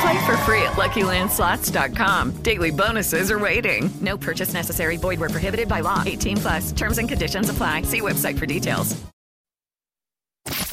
[0.00, 2.42] Play for free at LuckyLandSlots.com.
[2.42, 3.90] Daily bonuses are waiting.
[4.00, 4.96] No purchase necessary.
[4.96, 6.02] Void were prohibited by law.
[6.06, 6.72] 18 plus.
[6.72, 7.82] Terms and conditions apply.
[7.82, 8.96] See website for details.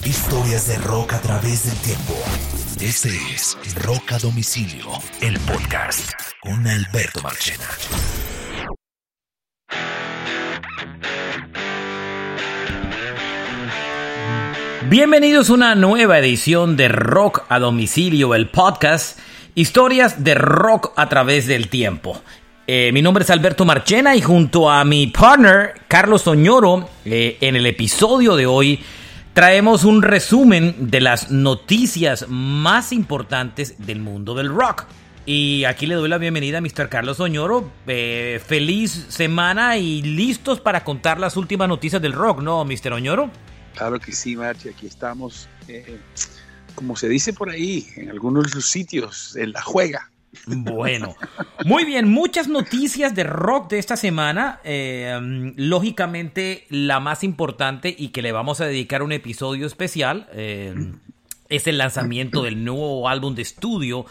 [0.04, 2.14] Historias de rock a través del tiempo.
[2.80, 4.88] Este es Rock a Domicilio,
[5.22, 7.68] el podcast con Alberto Marchena.
[14.90, 19.20] Bienvenidos a una nueva edición de Rock a Domicilio, el podcast,
[19.54, 22.22] historias de rock a través del tiempo.
[22.68, 27.58] Eh, mi nombre es Alberto Marchena y junto a mi partner Carlos Oñoro, eh, en
[27.58, 28.80] el episodio de hoy
[29.34, 34.86] traemos un resumen de las noticias más importantes del mundo del rock.
[35.26, 36.88] Y aquí le doy la bienvenida a Mr.
[36.88, 37.70] Carlos Oñoro.
[37.88, 42.94] Eh, feliz semana y listos para contar las últimas noticias del rock, ¿no, Mr.
[42.94, 43.30] Oñoro?
[43.78, 46.00] Claro que sí, Marchi, aquí estamos, eh,
[46.74, 50.10] como se dice por ahí, en algunos sitios, en la juega.
[50.48, 51.16] Bueno,
[51.64, 54.60] muy bien, muchas noticias de rock de esta semana.
[54.64, 60.74] Eh, lógicamente, la más importante y que le vamos a dedicar un episodio especial eh,
[61.50, 64.06] es el lanzamiento del nuevo álbum de estudio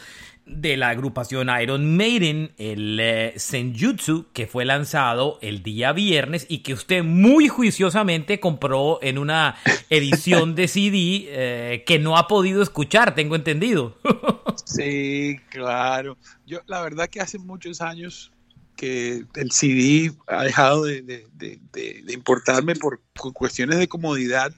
[0.46, 6.58] de la agrupación Iron Maiden, el eh, Senjutsu, que fue lanzado el día viernes y
[6.58, 9.56] que usted muy juiciosamente compró en una
[9.90, 13.98] edición de CD eh, que no ha podido escuchar, tengo entendido.
[14.64, 16.16] sí, claro.
[16.46, 18.30] Yo, la verdad que hace muchos años
[18.76, 21.58] que el CD ha dejado de, de, de,
[22.04, 23.00] de importarme por
[23.32, 24.52] cuestiones de comodidad,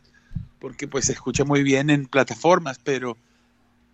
[0.58, 3.16] porque pues se escucha muy bien en plataformas, pero,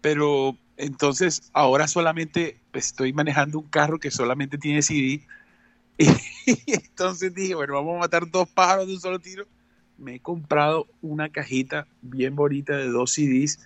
[0.00, 5.20] pero entonces, ahora solamente estoy manejando un carro que solamente tiene CD.
[6.46, 9.46] Y entonces dije, bueno, vamos a matar dos pájaros de un solo tiro.
[9.96, 13.60] Me he comprado una cajita bien bonita de dos CDs,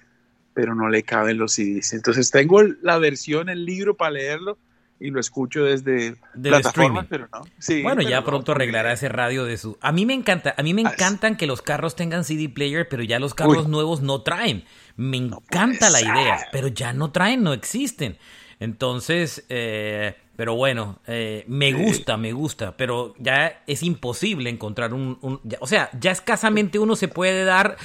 [0.54, 1.92] pero no le caben los CDs.
[1.94, 4.58] Entonces tengo la versión, el libro para leerlo
[5.00, 7.08] y lo escucho desde Del plataformas, streaming.
[7.08, 7.42] pero no.
[7.58, 9.78] Sí, bueno, pero ya no, pronto arreglará ese radio de su.
[9.80, 13.02] A mí me encanta, a mí me encantan que los carros tengan CD player, pero
[13.02, 13.70] ya los carros Uy.
[13.70, 14.64] nuevos no traen.
[14.98, 18.18] Me encanta la idea, pero ya no traen, no existen.
[18.60, 25.16] Entonces, eh, pero bueno, eh, me gusta, me gusta, pero ya es imposible encontrar un,
[25.22, 27.76] un- ya- o sea, ya escasamente uno se puede dar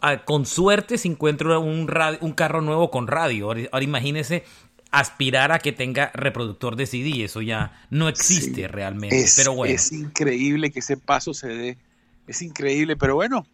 [0.00, 3.46] ah, con suerte si encuentra un, radio- un carro nuevo con radio.
[3.46, 4.44] Ahora, ahora imagínese
[4.90, 8.66] aspirar a que tenga reproductor de CD, eso ya no existe Sí.
[8.66, 9.18] realmente.
[9.20, 11.78] Es, pero bueno, es increíble que ese paso se dé.
[12.26, 13.46] Es increíble, pero bueno,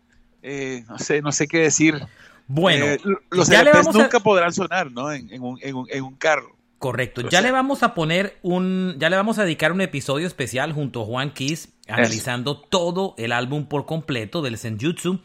[0.43, 2.01] eh, no sé, no sé qué decir.
[2.49, 2.99] Bueno, Eh,
[3.31, 5.13] los ya le LPs vamos a- nunca podrán sonar, ¿no?
[5.13, 6.57] En, en un, en un- en un carro.
[6.79, 7.23] Correcto.
[7.23, 10.73] Ya sea- le vamos a poner un, ya le vamos a dedicar un episodio especial
[10.73, 15.21] junto a Juan Kiss, analizando todo el álbum por completo del Senjutsu.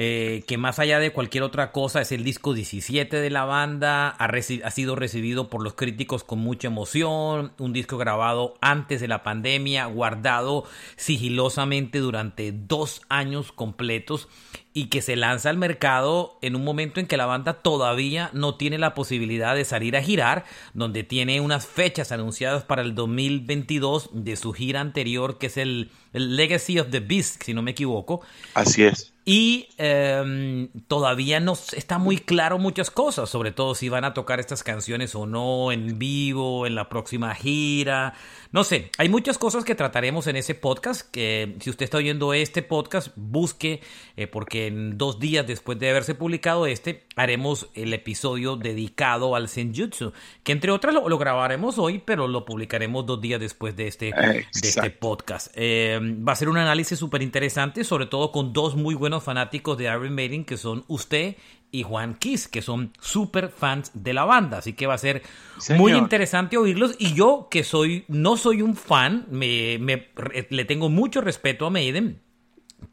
[0.00, 4.10] Eh, que más allá de cualquier otra cosa es el disco 17 de la banda,
[4.10, 9.24] ha, sido recibido por los críticos con mucha emoción, un disco grabado antes de la
[9.24, 10.62] pandemia, guardado
[10.94, 14.28] sigilosamente durante dos años completos
[14.72, 18.54] y que se lanza al mercado en un momento en que la banda todavía no
[18.54, 20.44] tiene la posibilidad de salir a girar,
[20.74, 25.90] donde tiene unas fechas anunciadas para el 2022 de su gira anterior, que es el
[26.12, 28.20] Legacy of the Beast, si no me equivoco.
[28.54, 29.12] Así es.
[29.30, 34.40] Y eh, todavía no está muy claro muchas cosas, sobre todo si van a tocar
[34.40, 38.14] estas canciones o no en vivo, en la próxima gira.
[38.52, 42.32] No sé, hay muchas cosas que trataremos en ese podcast, que si usted está oyendo
[42.32, 43.82] este podcast, busque,
[44.16, 49.50] eh, porque en dos días después de haberse publicado este, haremos el episodio dedicado al
[49.50, 53.88] Senjutsu, que entre otras lo, lo grabaremos hoy, pero lo publicaremos dos días después de
[53.88, 55.48] este, de este podcast.
[55.54, 59.76] Eh, va a ser un análisis súper interesante, sobre todo con dos muy buenos fanáticos
[59.78, 61.36] de Iron Maiden, que son usted
[61.70, 64.58] y Juan Kiss, que son súper fans de la banda.
[64.58, 65.22] Así que va a ser
[65.58, 65.80] Señor.
[65.82, 66.94] muy interesante oírlos.
[66.98, 71.66] Y yo, que soy, no soy un fan, me, me- re- le tengo mucho respeto
[71.66, 72.20] a Maiden.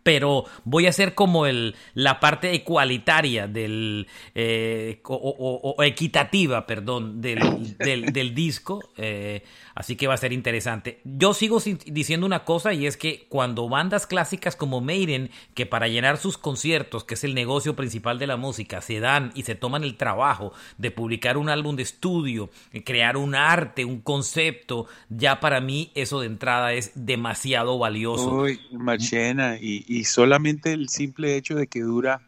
[0.04, 7.78] pero voy a hacer como el, la parte ecualitaria del, eh, o, equitativa, perdón, del,
[7.78, 8.82] del, disco.
[8.98, 9.44] Eh,
[9.76, 11.00] así que va a ser interesante.
[11.04, 15.88] Yo sigo diciendo una cosa y es que cuando bandas clásicas como Maiden, que para
[15.88, 19.56] llenar sus conciertos, que es el negocio principal de la música, se dan y se
[19.56, 22.50] toman el trabajo de publicar un álbum de estudio,
[22.84, 28.34] crear un arte, un concepto, ya para mí eso de entrada es demasiado valioso.
[28.34, 32.22] Uy, Marchena, y y solamente el simple hecho de que dura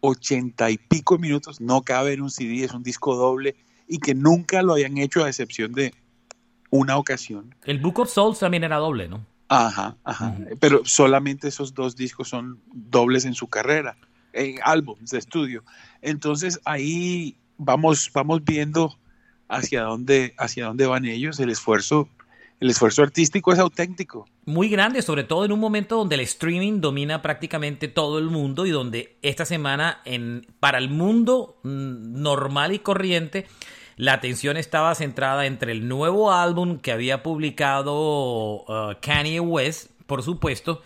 [0.00, 3.56] ochenta y pico minutos no cabe en un CD, es un disco doble
[3.88, 5.92] y que nunca lo hayan hecho a excepción de
[6.74, 7.54] una ocasión.
[7.64, 9.24] El Book of Souls también era doble, ¿no?
[9.46, 10.36] Ajá, ajá.
[10.58, 13.96] Pero solamente esos dos discos son dobles en su carrera,
[14.32, 15.62] en álbumes de estudio.
[16.02, 18.98] Entonces ahí vamos, vamos viendo
[19.48, 22.08] hacia dónde, hacia dónde van ellos, el esfuerzo
[22.60, 24.26] el esfuerzo artístico es auténtico.
[24.46, 28.64] Muy grande, sobre todo en un momento donde el streaming domina prácticamente todo el mundo
[28.64, 33.46] y donde esta semana en, para el mundo mm, normal y corriente
[33.96, 40.22] la atención estaba centrada entre el nuevo álbum que había publicado uh, Kanye West, por
[40.22, 40.82] supuesto,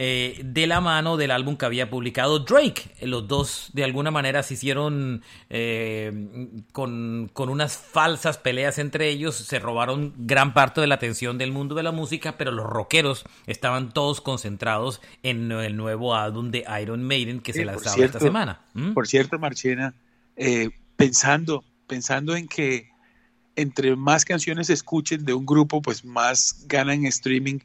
[0.00, 2.82] eh, de la mano del álbum que había publicado Drake.
[3.02, 9.58] Los dos de alguna manera se hicieron eh, con, unas falsas peleas entre ellos, se
[9.58, 13.90] robaron gran parte de la atención del mundo de la música, pero los rockeros estaban
[13.92, 18.60] todos concentrados en el nuevo álbum de Iron Maiden que se lanzaba esta semana.
[18.74, 18.92] ¿Mm?
[18.92, 19.94] Por cierto, Marchena,
[20.36, 22.90] eh, pensando, pensando en que
[23.56, 27.58] entre más canciones se escuchen de un grupo, pues más ganan streaming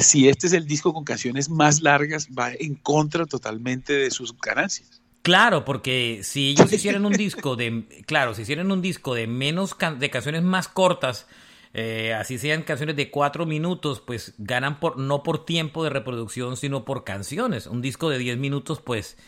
[0.00, 4.36] si este es el disco con canciones más largas, va en contra totalmente de sus
[4.38, 5.02] ganancias.
[5.22, 9.76] Claro, porque si ellos hicieran un disco de, claro, si hicieran un disco de menos
[9.98, 11.26] de canciones más cortas,
[11.74, 16.56] eh, así sean canciones de cuatro minutos, pues ganan por no por tiempo de reproducción,
[16.56, 17.66] sino por canciones.
[17.66, 19.18] Un disco de diez minutos, pues,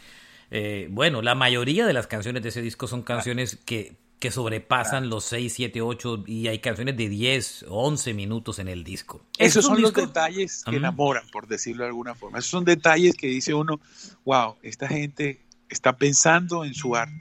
[0.51, 5.11] eh, bueno, la mayoría de las canciones de ese disco son canciones que que sobrepasan
[5.11, 9.21] los 6, 7, 8 y hay canciones de 10, 11 minutos en el disco.
[9.37, 12.39] Esos son los detalles que enamoran, por decirlo de alguna forma.
[12.39, 13.81] Esos son detalles que dice uno,
[14.25, 17.21] wow, esta gente está pensando en su arte.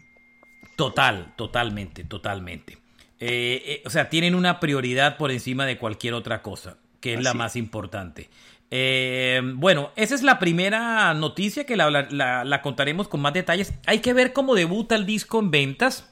[0.75, 2.73] Total, totalmente, totalmente.
[3.19, 7.23] Eh, eh, o sea, tienen una prioridad por encima de cualquier otra cosa, que es
[7.23, 8.29] la más importante.
[8.69, 13.73] Eh, bueno, esa es la primera noticia que la, la, contaremos con más detalles.
[13.87, 16.07] Hay que ver cómo debuta el disco en ventas.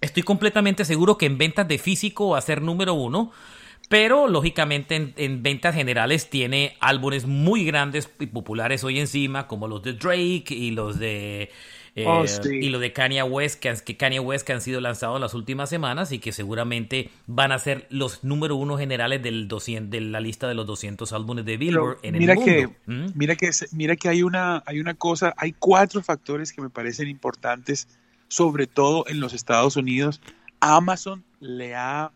[0.00, 3.32] Estoy completamente seguro que en ventas de físico va a ser número uno.
[3.90, 9.82] Pero lógicamente en, ventas generales tiene álbumes muy grandes y populares hoy encima, como los
[9.82, 11.50] de Drake y los de
[11.96, 15.16] eh, oh, y los de Kanye West que, que, Kanye West que han sido lanzados
[15.16, 19.48] en las últimas semanas y que seguramente van a ser los número uno generales del
[19.48, 22.52] 200, de la lista de los 200 álbumes de Billboard en mira el mundo.
[22.52, 23.06] Que, ¿Mm?
[23.16, 27.08] Mira que mira que hay una hay una cosa, hay cuatro factores que me parecen
[27.08, 27.88] importantes
[28.30, 30.22] sobre todo en los Estados Unidos,
[30.60, 32.12] Amazon le ha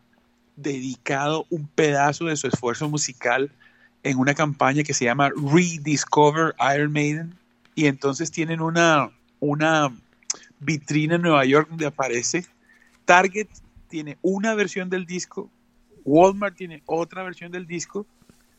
[0.55, 3.51] dedicado un pedazo de su esfuerzo musical
[4.05, 7.35] en una campaña que se llama Rediscover Iron Maiden
[7.75, 9.93] y entonces tienen una, una
[10.61, 12.47] vitrina en Nueva York donde aparece
[13.05, 13.49] Target
[13.89, 15.51] tiene una versión del disco,
[16.05, 18.07] Walmart tiene otra versión del disco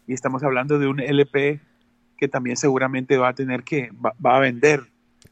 [0.08, 1.62] y estamos hablando de un LP
[2.18, 4.84] que también seguramente va a tener que va a vender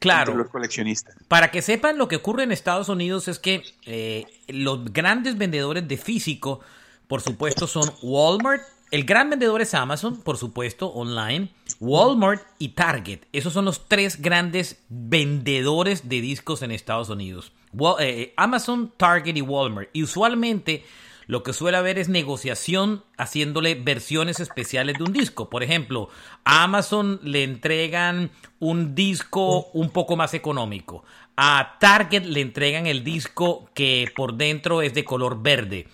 [0.04, 0.34] Claro.
[0.34, 1.16] los coleccionistas.
[1.28, 5.88] Para que sepan lo que ocurre en Estados Unidos es que eh, los grandes vendedores
[5.88, 6.60] de físico,
[7.08, 8.62] por supuesto, son Walmart.
[8.90, 11.48] El gran vendedor es Amazon, por supuesto, online.
[11.80, 13.20] Walmart y Target.
[13.32, 17.52] Esos son los tres grandes vendedores de discos en Estados Unidos.
[17.98, 19.88] Eh, Amazon, Target y Walmart.
[19.92, 20.84] Y usualmente
[21.26, 25.48] lo que suele haber es negociación haciéndole versiones especiales de un disco.
[25.48, 26.08] Por ejemplo,
[26.44, 31.04] a Amazon le entregan un disco un poco más económico.
[31.36, 35.88] A Target le entregan el disco que por dentro es de color verde.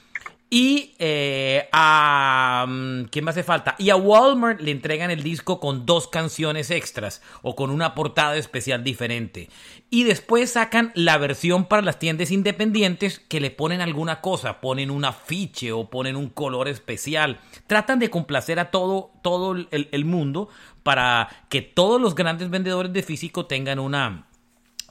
[0.52, 2.66] Y eh, a...
[2.68, 3.76] Mm, ¿Quién me hace falta?
[3.78, 8.36] Y a Walmart le entregan el disco con dos canciones extras o con una portada
[8.36, 9.48] especial diferente.
[9.90, 14.90] Y después sacan la versión para las tiendas independientes que le ponen alguna cosa, ponen
[14.90, 17.38] un afiche o ponen un color especial.
[17.68, 20.48] Tratan de complacer a todo, todo el, el mundo
[20.82, 24.26] para que todos los grandes vendedores de físico tengan una,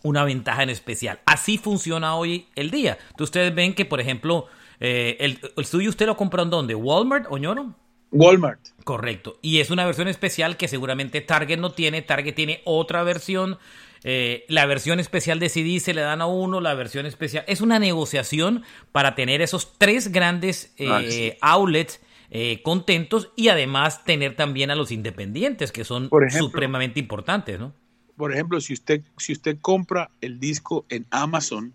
[0.04, 1.20] una ventaja en especial.
[1.26, 2.98] Así funciona hoy el día.
[3.20, 4.48] ustedes ven que, por ejemplo,
[4.80, 6.76] eh, el, suyo usted lo compró en dónde?
[6.76, 7.76] ¿Walmart, Oñoro?
[8.12, 8.60] Walmart.
[8.84, 9.38] Correcto.
[9.42, 12.02] Y es una versión especial que seguramente Target no tiene.
[12.02, 13.58] Target tiene otra versión.
[14.04, 17.44] Eh, la versión especial de CD se le dan a uno, la versión especial.
[17.48, 22.00] Es una negociación para tener esos tres grandes eh, outlets
[22.32, 27.74] eh, contentos y además tener también a los independientes, que son supremamente importantes, ¿no?
[28.16, 31.74] Por ejemplo, si usted, si usted compra el disco en Amazon,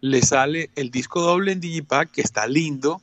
[0.00, 3.02] le sale el disco doble en Digipack, que está lindo,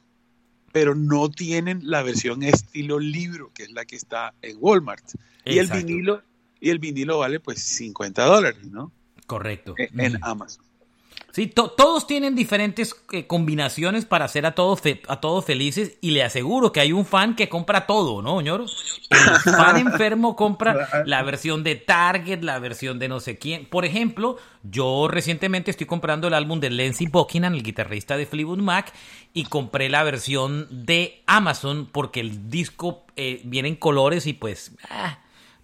[0.71, 5.03] pero no tienen la versión estilo libro, que es la que está en Walmart.
[5.45, 6.21] Y el vinilo,
[6.59, 8.91] y el vinilo vale pues 50 dólares, ¿no?
[9.27, 9.75] Correcto.
[9.77, 10.65] E, en, Amazon.
[11.31, 16.21] Sí, todos tienen diferentes eh, combinaciones para hacer a todos, a todos felices y le
[16.23, 18.65] aseguro que hay un fan que compra todo, ¿no, ñoro?
[19.09, 23.65] El fan enfermo compra la versión de Target, la versión de no sé quién.
[23.65, 28.59] Por ejemplo, yo recientemente estoy comprando el álbum de Lindsey Buckingham, el guitarrista de Fleetwood
[28.59, 28.93] Mac,
[29.33, 34.75] y compré la versión de Amazon porque el disco eh, viene en colores y pues...
[34.87, 35.17] Ah,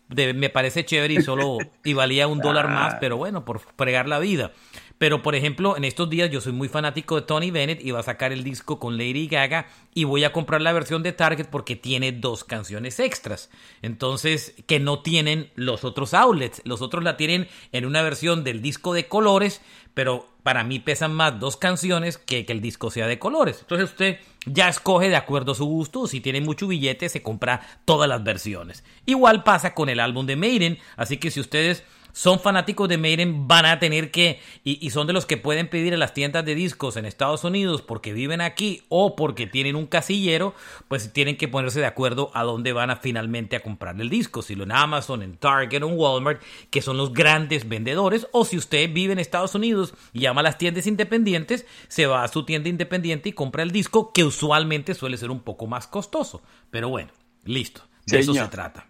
[0.09, 4.19] me parece chévere y solo y valía un dólar más, pero bueno, por fregar la
[4.19, 4.51] vida.
[4.99, 8.01] Pero, por ejemplo, en estos días yo soy muy fanático de Tony Bennett y va
[8.01, 11.47] a sacar el disco con Lady Gaga y voy a comprar la versión de Target
[11.47, 13.49] porque tiene dos canciones extras.
[13.81, 16.61] Entonces, que no tienen los otros outlets.
[16.65, 19.61] Los otros la tienen en una versión del disco de colores,
[19.93, 23.59] pero para mí pesan más dos canciones que que el disco sea de colores.
[23.61, 26.07] Entonces usted ya escoge de acuerdo a su gusto.
[26.07, 28.83] Si tiene mucho billete, se compra todas las versiones.
[29.05, 30.77] Igual pasa con el álbum de Maiden.
[30.97, 35.13] Así que si ustedes son fanáticos de Maiden van a tener que, y, son de
[35.13, 38.83] los que pueden pedir en las tiendas de discos en Estados Unidos porque viven aquí
[38.89, 40.53] o porque tienen un casillero,
[40.87, 44.41] pues tienen que ponerse de acuerdo a dónde van a finalmente a comprar el disco,
[44.41, 48.45] si lo en Amazon, en Target o en Walmart, que son los grandes vendedores, o
[48.45, 52.27] si usted vive en Estados Unidos y llama a las tiendas independientes, se va a
[52.27, 56.41] su tienda independiente y compra el disco, que usualmente suele ser un poco más costoso.
[56.69, 57.11] Pero bueno,
[57.45, 58.87] listo, de eso se trata.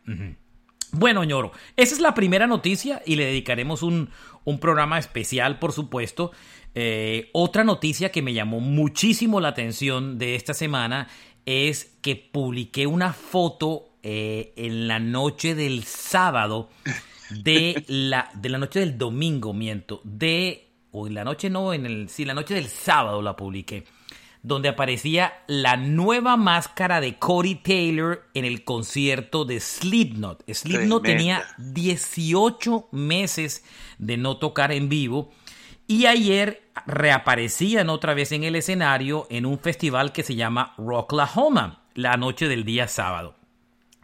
[0.92, 4.10] Bueno, ñoro, esa es la primera noticia y le dedicaremos un,
[4.60, 6.32] programa especial, por supuesto.
[6.74, 11.08] Eh, otra noticia que me llamó muchísimo la atención de esta semana
[11.46, 16.70] es que publiqué una foto eh, en la noche del sábado
[17.30, 21.86] de la, de la noche del domingo, miento, de, o en la noche no, en
[21.86, 23.86] el, sí, la noche del sábado la publiqué
[24.42, 30.44] donde aparecía la nueva máscara de Cody Taylor en el concierto de Slipknot.
[30.52, 33.66] Slipknot tenía 18 meses
[33.98, 35.32] de no tocar en vivo
[35.88, 41.84] y ayer reaparecían otra vez en el escenario en un festival que se llama Rocklahoma,
[41.96, 43.36] la noche del día sábado.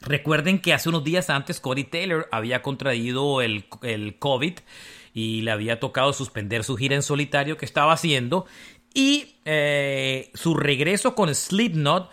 [0.01, 4.55] Recuerden que hace unos días antes Cody Taylor había contraído el, el COVID
[5.13, 8.45] y le había tocado suspender su gira en solitario que estaba haciendo
[8.95, 12.09] y eh, su regreso con Slipknot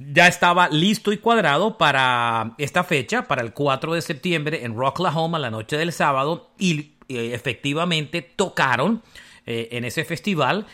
[0.00, 5.38] ya estaba listo y cuadrado para esta fecha, para el 4 de septiembre en Rocklahoma,
[5.38, 9.02] la noche del sábado, y eh, efectivamente tocaron
[9.46, 10.66] eh, en ese festival.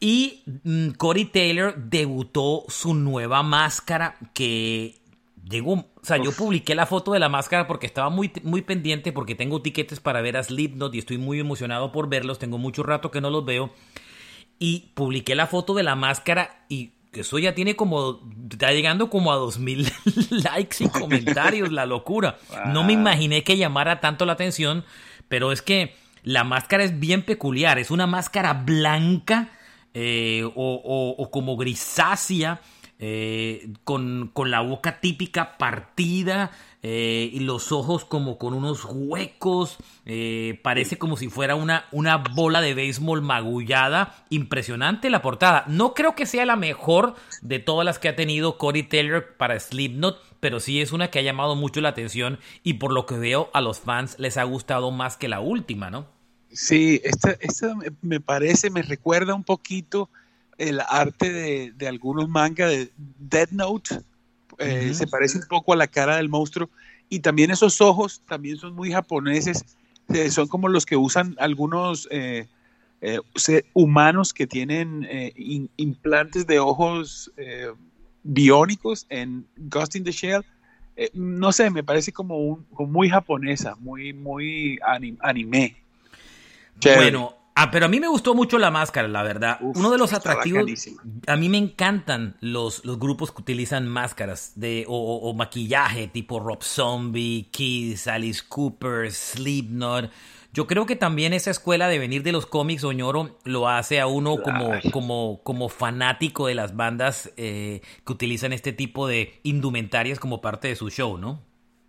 [0.00, 4.96] Y mm, Corey Taylor debutó su nueva máscara que
[5.48, 9.12] llegó, o sea, yo publiqué la foto de la máscara porque estaba muy, muy pendiente
[9.12, 12.82] porque tengo tiquetes para ver a Slipknot y estoy muy emocionado por verlos, tengo mucho
[12.82, 13.70] rato que no los veo
[14.58, 18.20] y publiqué la foto de la máscara y eso ya tiene como,
[18.50, 19.90] está llegando como a 2000
[20.30, 22.38] likes y comentarios, la locura.
[22.66, 24.84] No me imaginé que llamara tanto la atención,
[25.28, 29.48] pero es que la máscara es bien peculiar, es una máscara blanca
[29.94, 32.60] eh, o, como grisácea,
[32.98, 36.50] eh, con, con, la boca típica partida,
[36.88, 42.18] eh, y los ojos como con unos huecos, eh, parece como si fuera una, una
[42.18, 45.64] bola de béisbol magullada, impresionante la portada.
[45.66, 49.58] No creo que sea la mejor de todas las que ha tenido Corey Taylor para
[49.58, 53.16] Slipknot, pero sí es una que ha llamado mucho la atención y por lo que
[53.16, 56.06] veo a los fans les ha gustado más que la última, ¿no?
[56.50, 60.08] Sí, esta, esta me parece, me recuerda un poquito
[60.58, 64.00] el arte de, de algunos mangas de Dead Note
[64.58, 66.70] eh, se parece un poco a la cara del monstruo.
[67.08, 69.64] Y también esos ojos también son muy japoneses,
[70.08, 72.48] eh, son como los que usan algunos eh,
[73.74, 75.06] humanos que tienen
[75.76, 77.30] implantes de ojos
[78.24, 80.44] biónicos en Ghost in the Shell.
[81.12, 84.80] no sé, me parece como, muy japonesa, muy, muy
[85.20, 85.76] anime.
[86.82, 89.56] Bueno, Ah, pero a mí me gustó mucho la máscara, la verdad.
[89.62, 90.70] Uno de los atractivos.
[91.26, 96.62] A mí me encantan los, los grupos que utilizan máscaras de, o, maquillaje, tipo Rob
[96.62, 100.10] Zombie, Kiss, Alice Cooper, Slipknot.
[100.52, 104.06] Yo creo que también esa escuela de venir de los cómics, Oñoro, lo hace a
[104.06, 110.20] uno como, como, como fanático de las bandas eh, que utilizan este tipo de indumentarias
[110.20, 111.40] como parte de su show, ¿no?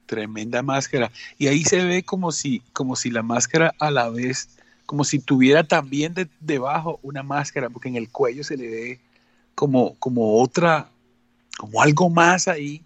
[0.05, 1.11] Tremenda máscara.
[1.37, 4.56] Y ahí se ve como si, como si la máscara a la vez
[4.87, 8.99] como si tuviera también debajo una máscara, porque en el cuello se le ve
[9.53, 10.89] como, como otra,
[11.57, 12.83] como algo más ahí.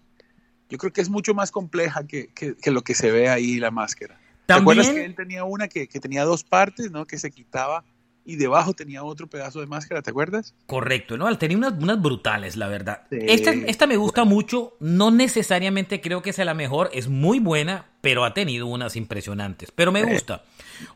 [0.68, 3.58] Yo creo que es mucho más compleja que, que, que lo que se ve ahí
[3.60, 4.18] la máscara.
[4.46, 7.06] ¿Te acuerdas que él tenía una que, que, tenía dos partes, ¿no?
[7.06, 7.84] Que se quitaba
[8.24, 10.54] y debajo tenía otro pedazo de máscara, ¿te acuerdas?
[10.66, 11.36] Correcto, ¿no?
[11.38, 13.02] Tenía unas, unas brutales, la verdad.
[13.10, 13.18] Sí.
[13.20, 17.86] Esta, esta me gusta mucho, no necesariamente creo que sea la mejor, es muy buena,
[18.00, 20.44] pero ha tenido unas impresionantes, pero me gusta.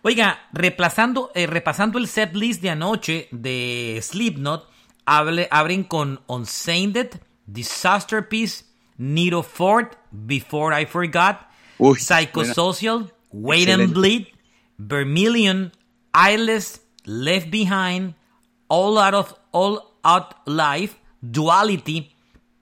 [0.02, 4.68] Oiga, reemplazando, eh, repasando el set list de anoche de Slipknot,
[5.04, 7.10] hable, abren con Unsainted,
[7.46, 8.64] Disaster Piece,
[8.98, 11.38] Nero Ford, Before I Forgot,
[11.78, 13.12] Uy, Psychosocial, buena.
[13.32, 13.84] Wait Excelente.
[13.84, 14.26] and Bleed,
[14.78, 15.72] Vermilion,
[16.14, 18.14] Eyeless, Left Behind,
[18.68, 22.12] All Out of All Out Life, Duality,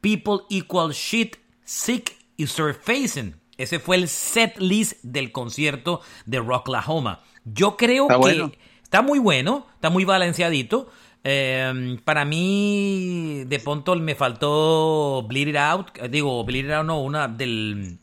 [0.01, 3.35] People Equal Shit, Sick y Surfacing.
[3.57, 7.21] Ese fue el set list del concierto de Rocklahoma.
[7.45, 8.53] Yo creo está que bueno.
[8.83, 10.89] está muy bueno, está muy balanceadito.
[11.23, 15.99] Eh, para mí, de pronto me faltó Bleed It Out.
[16.11, 17.99] Digo, Bleed It Out no, una del.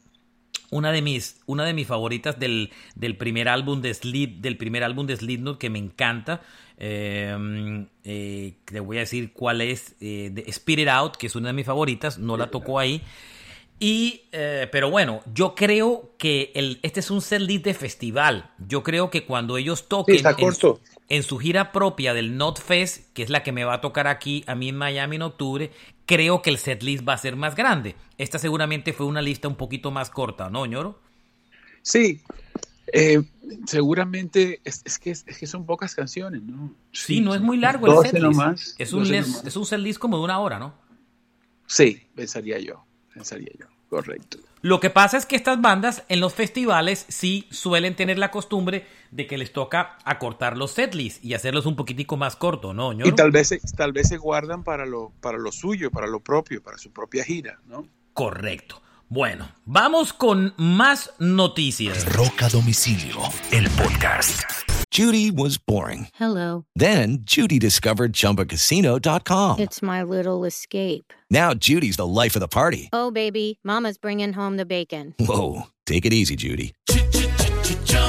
[0.71, 4.83] Una de mis, una de mis favoritas del, del primer álbum de Slip, del primer
[4.83, 6.41] álbum de Slipknot que me encanta.
[6.77, 9.95] Eh, eh, le voy a decir cuál es.
[9.99, 12.17] de Spirit Out, que es una de mis favoritas.
[12.17, 13.03] No la tocó ahí.
[13.83, 18.51] Y, eh, pero bueno, yo creo que el, este es un set list de festival.
[18.67, 22.61] Yo creo que cuando ellos toquen sí, en, su, en, su gira propia del Not
[22.61, 25.23] Fest, que es la que me va a tocar aquí a mí en Miami en
[25.23, 25.71] octubre,
[26.11, 27.95] creo que el set list va a ser más grande.
[28.17, 30.99] Esta seguramente fue una lista un poquito más corta, ¿no, ñoro?
[31.83, 32.21] Sí,
[32.91, 33.23] eh,
[33.65, 36.73] seguramente es, es, que, es, que, son pocas canciones, ¿no?
[36.91, 38.23] Sí, sí no es muy largo el set list.
[38.23, 40.73] Nomás, es, un list, es un set list como de una hora, ¿no?
[41.65, 43.65] Sí, pensaría yo pensaría yo.
[43.91, 44.37] Correcto.
[44.61, 48.85] Lo que pasa es que estas bandas en los festivales sí suelen tener la costumbre
[49.11, 52.93] de que les toca acortar los setlists y hacerlos un poquitico más corto, ¿no?
[52.93, 53.09] ¿Ñoro?
[53.09, 56.63] Y tal vez, tal vez se guardan para lo, para lo suyo, para lo propio,
[56.63, 57.85] para su propia gira, ¿no?
[58.13, 58.81] Correcto.
[59.13, 62.05] Bueno, vamos con más noticias.
[62.15, 63.17] Roca Domicilio,
[63.51, 64.41] el podcast.
[64.89, 66.07] Judy was boring.
[66.13, 66.63] Hello.
[66.77, 69.59] Then Judy discovered chumbacasino.com.
[69.59, 71.11] It's my little escape.
[71.29, 72.87] Now Judy's the life of the party.
[72.93, 75.13] Oh, baby, Mama's bringing home the bacon.
[75.19, 75.63] Whoa.
[75.85, 76.71] Take it easy, Judy.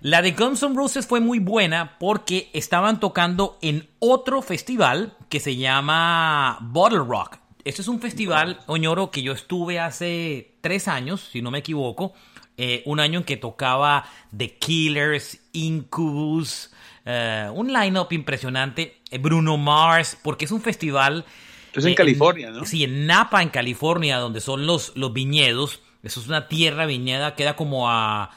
[0.00, 5.40] La de Guns N' Roses fue muy buena porque estaban tocando en otro festival que
[5.40, 7.38] se llama Bottle Rock.
[7.64, 12.12] Este es un festival, Oñoro, que yo estuve hace tres años, si no me equivoco.
[12.56, 14.04] Eh, un año en que tocaba
[14.34, 16.70] The Killers, Incubus,
[17.04, 21.24] eh, un line-up impresionante, eh, Bruno Mars, porque es un festival
[21.76, 22.64] es en eh, California, ¿no?
[22.64, 25.80] Sí, en Napa, en California, donde son los, los viñedos.
[26.02, 28.30] Eso es una tierra viñeda, queda como a...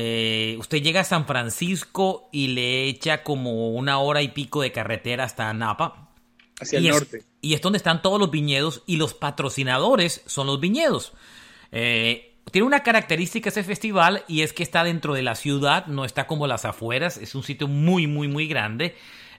[0.00, 4.70] Eh, usted llega a San Francisco y le echa como una hora y pico de
[4.70, 6.12] carretera hasta Napa.
[6.60, 7.16] Hacia el y norte.
[7.16, 11.14] Es, y es donde están todos los viñedos y los patrocinadores son los viñedos.
[11.72, 16.04] Eh, tiene una característica ese festival y es que está dentro de la ciudad, no
[16.04, 18.94] está como las afueras, es un sitio muy, muy, muy grande.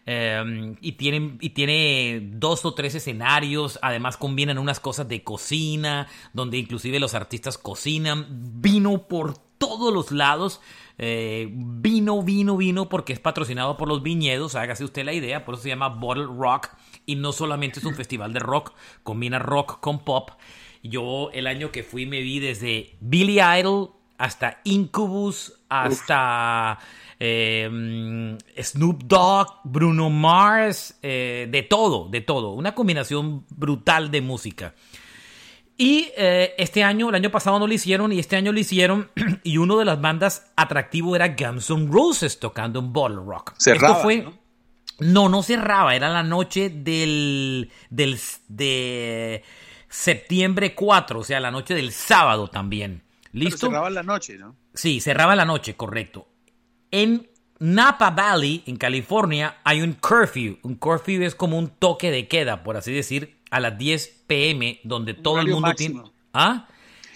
[0.05, 6.07] Eh, y, tiene, y tiene dos o tres escenarios, además combinan unas cosas de cocina,
[6.33, 8.27] donde inclusive los artistas cocinan,
[8.61, 10.61] vino por todos los lados,
[10.97, 15.53] eh, vino, vino, vino, porque es patrocinado por los viñedos, hágase usted la idea, por
[15.53, 16.69] eso se llama Bottle Rock,
[17.05, 20.31] y no solamente es un festival de rock, combina rock con pop.
[20.81, 26.79] Yo el año que fui me vi desde Billy Idol hasta Incubus, hasta
[27.19, 32.51] eh, Snoop Dogg, Bruno Mars, eh, de todo, de todo.
[32.51, 34.73] Una combinación brutal de música.
[35.81, 39.09] Y eh, este año, el año pasado no lo hicieron y este año lo hicieron
[39.45, 43.53] y uno de las bandas atractivo era Guns N' Roses tocando en Bottle Rock.
[43.57, 44.33] Cerraba, Esto fue, ¿no?
[44.99, 49.41] no, no cerraba, era la noche del, del de
[49.87, 53.01] septiembre 4, o sea, la noche del sábado también.
[53.31, 53.67] Pero ¿Listo?
[53.67, 54.57] cerraba la noche, ¿no?
[54.73, 56.27] Sí, cerraba la noche, correcto.
[56.91, 60.57] En Napa Valley, en California, hay un curfew.
[60.61, 64.79] Un curfew es como un toque de queda, por así decir, a las 10 pm,
[64.85, 66.03] donde todo el mundo máximo.
[66.03, 66.15] tiene...
[66.33, 66.67] ¿Ah?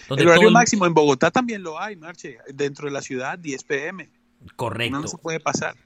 [0.08, 2.36] Donde El horario todo el- máximo en Bogotá también lo hay, Marche.
[2.52, 4.10] Dentro de la ciudad, 10 pm.
[4.56, 4.98] Correcto.
[5.00, 5.76] No se puede pasar.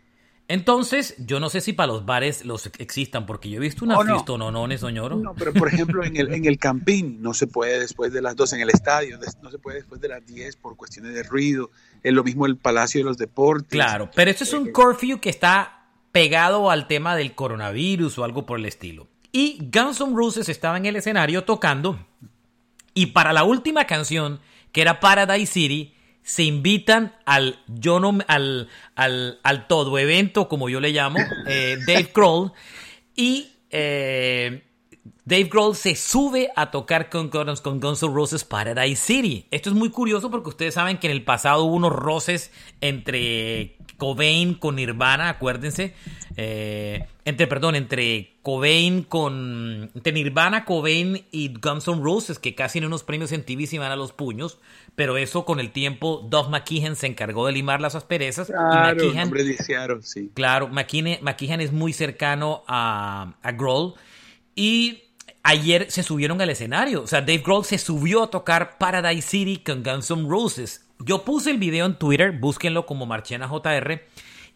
[0.50, 3.98] Entonces, yo no sé si para los bares los existan, porque yo he visto unas
[3.98, 4.14] Oh, no.
[4.16, 5.16] fistononones, Oñoro.
[5.16, 8.34] No, pero por ejemplo, en el, en el campín no se puede después de las
[8.34, 11.70] 2, en el estadio no se puede después de las 10 por cuestiones de ruido.
[12.02, 13.68] Es lo mismo el Palacio de los Deportes.
[13.68, 18.46] Claro, pero esto es un curfew que está pegado al tema del coronavirus o algo
[18.46, 19.06] por el estilo.
[19.32, 21.98] Y Guns N' Roses estaba en el escenario tocando
[22.98, 24.40] y para la última canción,
[24.72, 30.68] que era Paradise City, se invitan al yo no, al, al, al todo evento, como
[30.68, 32.50] yo le llamo, eh, Dave Grohl,
[33.14, 34.64] y eh,
[35.24, 39.46] Dave Grohl se sube a tocar con, con Guns N' Roses Paradise City.
[39.52, 43.76] Esto es muy curioso porque ustedes saben que en el pasado hubo unos roces entre
[43.98, 45.92] Cobain con Nirvana, acuérdense.
[46.36, 49.90] eh, entre, perdón, entre Cobain con.
[49.94, 53.76] Entre Nirvana, Cobain y Guns N' Roses, que casi en unos premios en TV se
[53.76, 54.58] iban a los puños.
[54.94, 58.46] Pero eso con el tiempo, Duff McKeehan se encargó de limar las asperezas.
[58.46, 59.30] Claro, y McKeehan,
[60.02, 60.30] sí.
[60.32, 63.94] Claro, McKean, McKeehan es muy cercano a, a Grohl.
[64.54, 65.02] Y
[65.42, 67.02] ayer se subieron al escenario.
[67.02, 70.84] O sea, Dave Grohl se subió a tocar Paradise City con Guns N' Roses.
[71.00, 74.02] Yo puse el video en Twitter, búsquenlo como Marchena JR.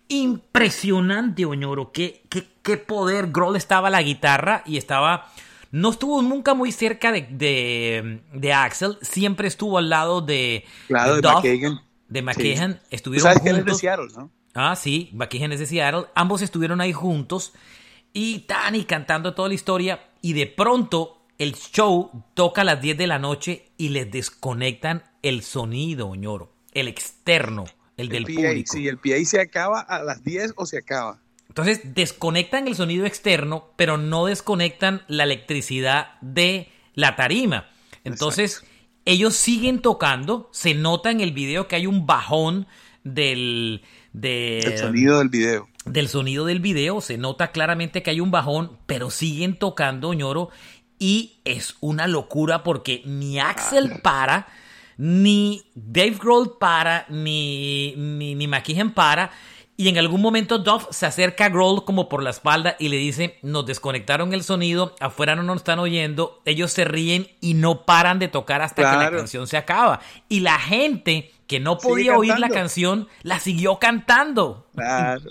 [0.08, 1.92] Impresionante, Oñoro.
[1.92, 3.30] Qué, qué, qué poder.
[3.30, 5.30] Grohl estaba la guitarra y estaba.
[5.70, 8.98] No estuvo nunca muy cerca de, de, de Axel.
[9.00, 10.64] Siempre estuvo al lado de.
[10.88, 11.80] Claro, de Duff, McKagan.
[12.08, 12.72] De McKagan.
[12.74, 12.88] Sí.
[12.90, 13.80] Estuvieron sabes que él es de juntos.
[13.80, 14.30] Seattle, ¿no?
[14.54, 16.06] Ah, sí, McKagan es de Seattle.
[16.14, 17.54] Ambos estuvieron ahí juntos
[18.12, 20.10] y tan y cantando toda la historia.
[20.20, 25.04] Y de pronto el show toca a las 10 de la noche y les desconectan
[25.22, 26.52] el sonido, Oñoro.
[26.72, 27.64] El externo,
[27.96, 28.72] el, del PA, público.
[28.72, 31.20] Sí, el PA se acaba a las 10 o se acaba.
[31.48, 37.68] Entonces desconectan el sonido externo, pero no desconectan la electricidad de la tarima.
[38.04, 38.64] Entonces
[39.04, 40.48] ellos siguen tocando.
[40.52, 42.66] Se nota en el video que hay un bajón
[43.04, 43.82] del,
[44.14, 45.68] de- El sonido del video.
[45.84, 47.00] del sonido del video.
[47.02, 50.48] Se nota claramente que hay un bajón, pero siguen tocando ñoro.
[50.98, 54.46] Y es una locura porque ni Axel para,
[54.96, 59.30] ni Dave Grohl para, ni, ni, ni McKeehan para.
[59.76, 62.98] Y en algún momento Duff se acerca a Grohl como por la espalda y le
[62.98, 67.84] dice, nos desconectaron el sonido, afuera no nos están oyendo, ellos se ríen y no
[67.84, 70.00] paran de tocar hasta que la canción se acaba.
[70.28, 74.68] Y la gente que no podía oír la canción, la siguió cantando.
[74.74, 75.30] Claro,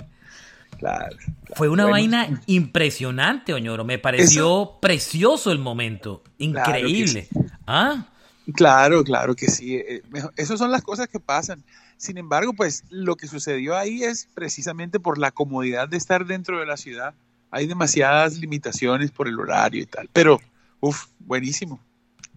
[0.77, 1.15] claro.
[1.55, 3.85] Fue una vaina impresionante, Oñoro.
[3.85, 6.23] Me pareció precioso el momento.
[6.37, 7.27] Claro Increíble.
[7.31, 7.39] sí.
[7.67, 8.07] ¿Ah?
[8.55, 9.75] Claro, claro que sí.
[9.75, 10.01] eh,
[10.35, 11.63] Esas son las cosas que pasan.
[11.97, 16.59] Sin embargo, pues lo que sucedió ahí es precisamente por la comodidad de estar dentro
[16.59, 17.13] de la ciudad.
[17.51, 20.09] Hay demasiadas limitaciones por el horario y tal.
[20.11, 20.39] Pero,
[20.79, 21.79] uff, buenísimo.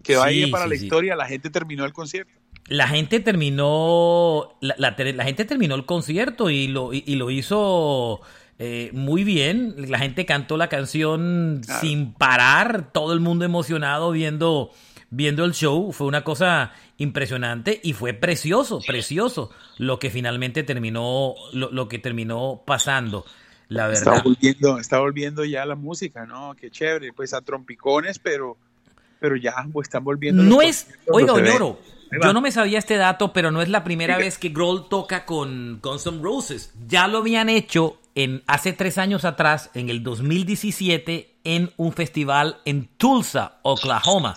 [0.02, 0.84] Quedó ahí para sí, la sí.
[0.84, 1.16] historia.
[1.16, 2.32] La gente terminó el concierto.
[2.66, 4.56] La gente terminó.
[4.60, 8.20] La, la- la gente terminó el concierto y lo, y, y lo hizo
[8.58, 9.74] eh, muy bien.
[9.90, 11.80] La gente cantó la canción Claro.
[11.80, 12.90] sin parar.
[12.92, 14.70] Todo el mundo emocionado viendo,
[15.14, 15.92] viendo el show.
[15.92, 21.98] Fue una cosa impresionante y fue precioso, precioso lo que finalmente terminó, lo, lo que
[21.98, 23.24] terminó pasando.
[23.68, 24.24] La Está verdad.
[24.24, 26.54] volviendo, está volviendo ya la música, ¿no?
[26.54, 27.12] Qué chévere.
[27.12, 28.56] Pues a trompicones, pero,
[29.18, 30.42] pero ya pues, están volviendo.
[30.42, 31.80] No es, oiga, Oñoro,
[32.22, 35.24] yo no me sabía este dato, pero no es la primera vez que Grohl toca
[35.24, 36.72] con Guns N' Roses.
[36.86, 42.58] Ya lo habían hecho en, hace tres años atrás, en el 2017, en un festival
[42.64, 44.34] en Tulsa, Oklahoma.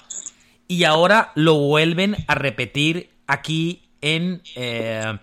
[0.68, 5.18] Y ahora lo vuelven a repetir aquí en, eh,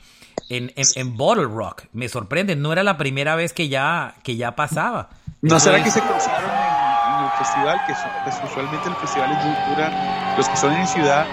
[0.48, 1.84] en, en- en Bottle Rock.
[1.92, 5.10] Me sorprende, no era la primera vez que ya, que ya pasaba.
[5.42, 7.80] ¿No será que se cruzaron en, en el festival?
[7.86, 11.26] Que son- pues, usualmente los festivales du- duran, los que son en ciudad,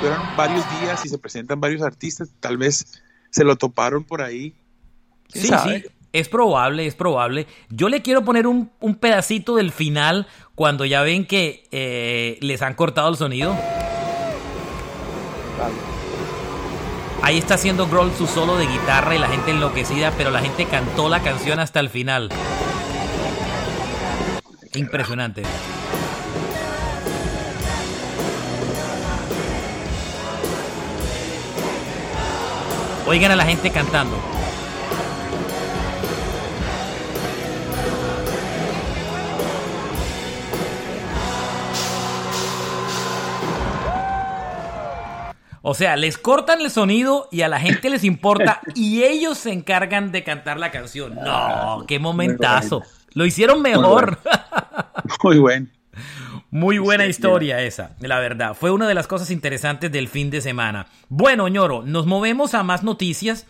[0.00, 2.28] duran varios días y se presentan varios artistas.
[2.40, 4.54] Tal vez se lo toparon por ahí.
[5.32, 5.84] ¿Quién Sí, sí,
[6.18, 7.46] es probable, es probable.
[7.68, 12.62] Yo le quiero poner un, un pedacito del final cuando ya ven que eh, les
[12.62, 13.54] han cortado el sonido.
[17.22, 20.64] Ahí está haciendo Grohl su solo de guitarra y la gente enloquecida, pero la gente
[20.64, 22.30] cantó la canción hasta el final.
[24.74, 25.42] Impresionante.
[33.06, 34.35] Oigan a la gente cantando.
[45.68, 49.50] O sea, les cortan el sonido y a la gente les importa y ellos se
[49.50, 51.16] encargan de cantar la canción.
[51.16, 52.84] No, qué momentazo.
[53.14, 54.20] Lo hicieron mejor.
[55.24, 55.66] Muy bueno.
[56.52, 58.54] Muy buena historia esa, la verdad.
[58.54, 60.86] Fue una de las cosas interesantes del fin de semana.
[61.08, 63.48] Bueno, ñoro, nos movemos a más noticias.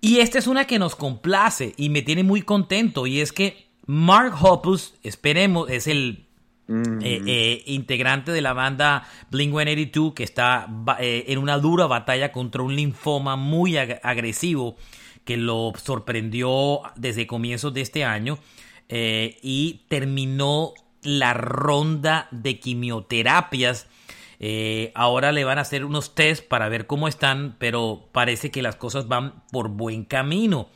[0.00, 3.06] Y esta es una que nos complace y me tiene muy contento.
[3.06, 6.25] Y es que Mark Hoppus, esperemos, es el
[6.68, 10.66] eh, eh, integrante de la banda Blink 182 que está
[10.98, 14.76] eh, en una dura batalla contra un linfoma muy agresivo
[15.24, 18.38] que lo sorprendió desde comienzos de este año
[18.88, 23.88] y terminó la ronda de quimioterapias.
[24.94, 28.76] ahora le van a hacer unos test para ver cómo están, pero parece que las
[28.76, 30.68] cosas van por buen camino.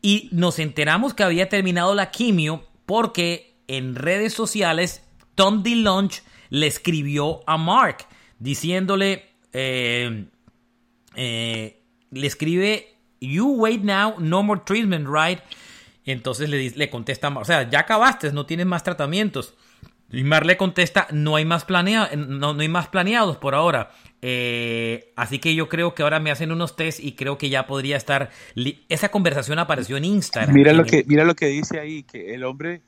[0.00, 5.02] Y nos enteramos que había terminado la quimio porque en redes sociales
[5.34, 8.06] Tom DeLonge le escribió a Mark
[8.38, 10.26] diciéndole, eh,
[11.14, 12.88] eh, le escribe,
[13.20, 15.40] You wait now, no more treatment, right?
[16.04, 19.54] entonces le, le contesta, o sea, ya acabaste, no tienes más tratamientos.
[20.10, 23.92] Y Mark le contesta, no hay más, planea no, no hay más planeados por ahora.
[24.20, 27.66] Eh, así que yo creo que ahora me hacen unos test y creo que ya
[27.66, 28.30] podría estar.
[28.90, 30.54] Esa conversación apareció en Instagram.
[30.54, 32.82] Mira lo que, mira lo que dice ahí, que el hombre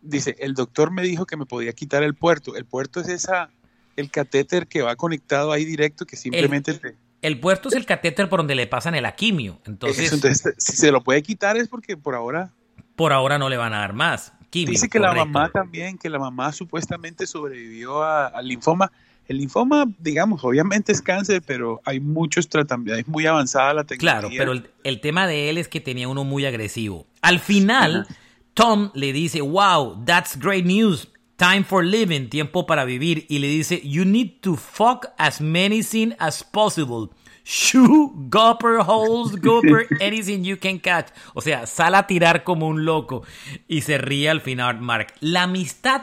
[0.00, 2.56] dice, el doctor me dijo que me podía quitar el puerto.
[2.56, 3.50] El puerto es esa,
[3.96, 8.28] el catéter que va conectado ahí directo que simplemente el, el puerto es el catéter
[8.28, 9.58] por donde le pasan el aquimio.
[9.66, 12.50] Entonces, entonces, si se lo puede quitar es porque por ahora...
[12.96, 14.32] Por ahora no le van a dar más.
[14.50, 18.90] dice que la mamá también, que la mamá supuestamente sobrevivió al linfoma.
[19.26, 24.28] El linfoma, digamos, obviamente es cáncer, pero hay muchos tratamientos, es muy avanzada la tecnología.
[24.28, 27.06] Claro, pero el, tema de él es que tenía uno muy agresivo.
[27.22, 28.06] Al final...
[28.54, 31.06] Tom le dice, wow, that's great news.
[31.36, 33.24] Time for living, tiempo para vivir.
[33.28, 37.10] Y le dice, you need to fuck as many sin as possible.
[37.44, 41.08] Shoe, gopper, holes, gopper, anything you can catch.
[41.34, 43.22] O sea, sal a tirar como un loco.
[43.66, 45.14] Y se ríe al final, Mark.
[45.20, 46.02] La amistad,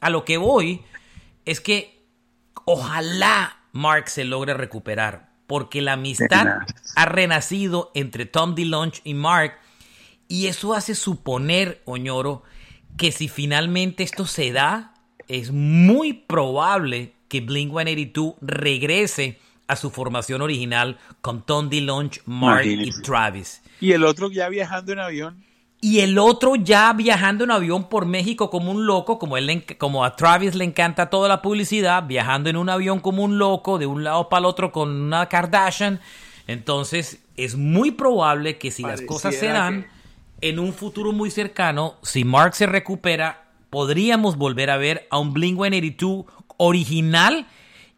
[0.00, 0.82] a lo que voy,
[1.44, 2.02] es que
[2.64, 5.28] ojalá Mark se logre recuperar.
[5.46, 6.60] Porque la amistad
[6.94, 9.58] ha renacido entre Tom DeLonge y Mark
[10.28, 12.42] y eso hace suponer, Oñoro,
[12.96, 14.94] que si finalmente esto se da,
[15.26, 22.66] es muy probable que Blink 182 regrese a su formación original con Tom DeLonge, Mark
[22.66, 23.62] y Travis.
[23.80, 25.44] Y el otro ya viajando en avión.
[25.80, 30.04] Y el otro ya viajando en avión por México como un loco, como, él, como
[30.04, 33.86] a Travis le encanta toda la publicidad, viajando en un avión como un loco, de
[33.86, 36.00] un lado para el otro con una Kardashian.
[36.48, 39.86] Entonces, es muy probable que si las cosas se dan
[40.40, 45.32] en un futuro muy cercano, si Mark se recupera, podríamos volver a ver a un
[45.32, 47.46] Blink 182 original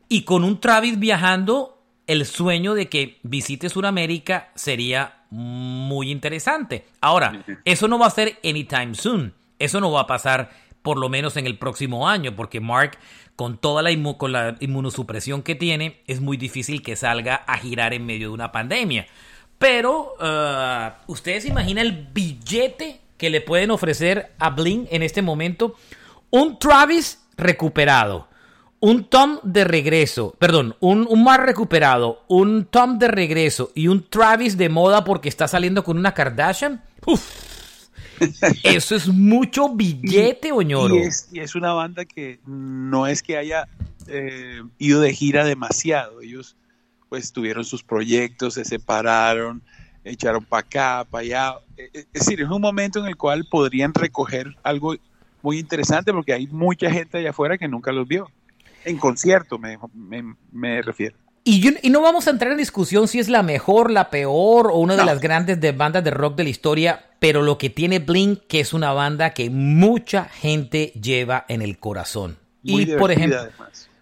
[0.09, 1.77] y con un Travis viajando.
[2.07, 6.85] El sueño de que visite Sudamérica sería muy interesante.
[7.01, 9.33] Ahora, eso no va a ser anytime soon.
[9.61, 10.51] Eso no va a pasar
[10.83, 12.99] por lo menos en el próximo año, porque Mark,
[13.37, 17.95] con toda la, con la inmunosupresión que tiene, es muy difícil que salga a girar
[17.95, 19.07] en medio de una pandemia.
[19.61, 25.77] Pero, uh, ¿ustedes imaginan el billete que le pueden ofrecer a Blink en este momento?
[26.31, 28.27] Un Travis recuperado,
[28.81, 34.09] un Tom de regreso, perdón, un, un Mar recuperado, un Tom de regreso y un
[34.09, 36.83] Travis de moda porque está saliendo con una Kardashian.
[37.05, 37.21] Uf,
[38.63, 40.97] eso es mucho billete, Oñoro.
[40.97, 43.69] Y es, y es una banda que no es que haya
[44.07, 46.23] eh, ido de gira demasiado.
[46.23, 46.57] Ellos
[47.11, 49.61] pues tuvieron sus proyectos, se separaron,
[50.05, 51.55] echaron para acá, para allá.
[51.77, 54.95] E, e, es decir, es un momento en el cual podrían recoger algo
[55.43, 58.31] muy interesante porque hay mucha gente allá afuera que nunca los vio.
[58.85, 59.77] En concierto me,
[60.53, 61.17] me, refiero.
[61.43, 64.77] Y, y, no vamos a entrar en discusión si es la mejor, la peor o
[64.77, 67.99] una de las grandes de bandas de rock de la historia, pero lo que tiene
[67.99, 72.39] Blink, que es una banda que mucha gente lleva en el corazón.
[72.63, 73.49] y por ejemplo,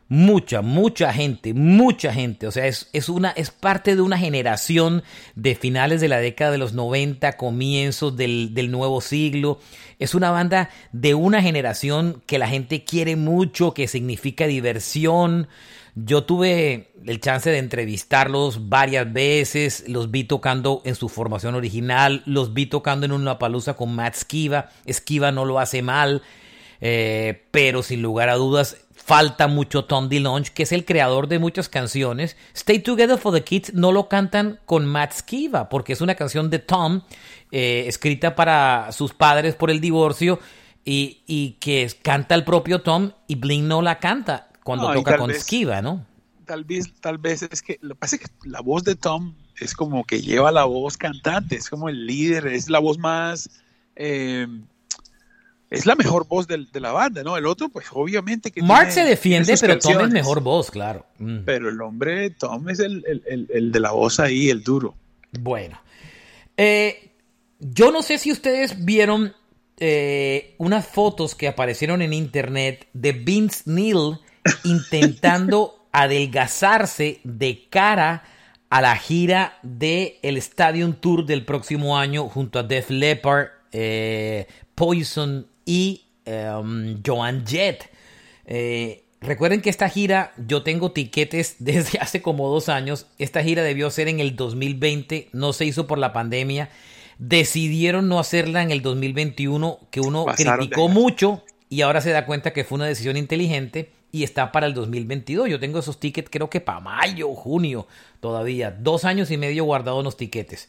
[0.08, 2.46] mucha, mucha gente, mucha gente.
[2.46, 5.02] O sea, es, es, una, es parte de una generación
[5.34, 9.60] de finales de la década de los 90, comienzos del, del nuevo siglo.
[9.98, 15.48] Es una banda de una generación que la gente quiere mucho, que significa diversión.
[15.94, 22.22] Yo tuve el chance de entrevistarlos varias veces, los vi tocando en su formación original,
[22.24, 24.70] los vi tocando en una palusa con Matt Skiba.
[24.88, 26.22] Skiba no lo hace mal,
[26.80, 28.76] eh, pero sin lugar a dudas
[29.08, 32.36] falta mucho Tom DeLonge, que es el creador de muchas canciones.
[32.54, 36.50] Stay Together for the Kids no lo cantan con Matt Skiba, porque es una canción
[36.50, 37.00] de Tom,
[37.50, 40.38] eh, escrita para sus padres por el divorcio,
[40.84, 45.16] y, y que canta el propio Tom, y Blink no la canta cuando No, toca
[45.16, 46.04] con vez- Skiba, ¿no?
[46.44, 49.34] Tal vez, tal vez es que lo que pasa es que la voz de Tom
[49.58, 53.48] es como que lleva la voz cantante, es como el líder, es la voz más,
[53.96, 54.46] eh,
[55.70, 57.36] es la mejor voz del- de, la banda, ¿no?
[57.36, 61.04] El otro, pues obviamente que Mark se defiende, pero Tom es mejor voz, claro.
[61.18, 61.40] Mm.
[61.44, 64.94] Pero el hombre, Tom es el, el- el- el de la voz ahí, el duro.
[65.32, 65.80] Bueno.
[66.56, 67.10] Eh,
[67.60, 69.34] yo no sé si ustedes vieron
[69.80, 74.18] eh, unas fotos que aparecieron en internet de Vince Neil
[74.64, 78.24] intentando adelgazarse de cara
[78.70, 84.46] a la gira del el Stadium Tour del próximo año junto a Def Leppard, eh,
[84.74, 87.90] Poison y um, Joan Jett.
[88.46, 93.06] Eh, recuerden que esta gira, yo tengo tiquetes desde hace como dos años.
[93.18, 96.70] Esta gira debió ser en el 2020, no se hizo por la pandemia.
[97.18, 102.24] Decidieron no hacerla en el 2021, que uno Pasaron criticó mucho y ahora se da
[102.24, 105.50] cuenta que fue una decisión inteligente y está para el 2022.
[105.50, 107.86] Yo tengo esos tickets creo que para mayo, junio
[108.20, 108.70] todavía.
[108.70, 110.68] Dos años y medio guardados los tiquetes.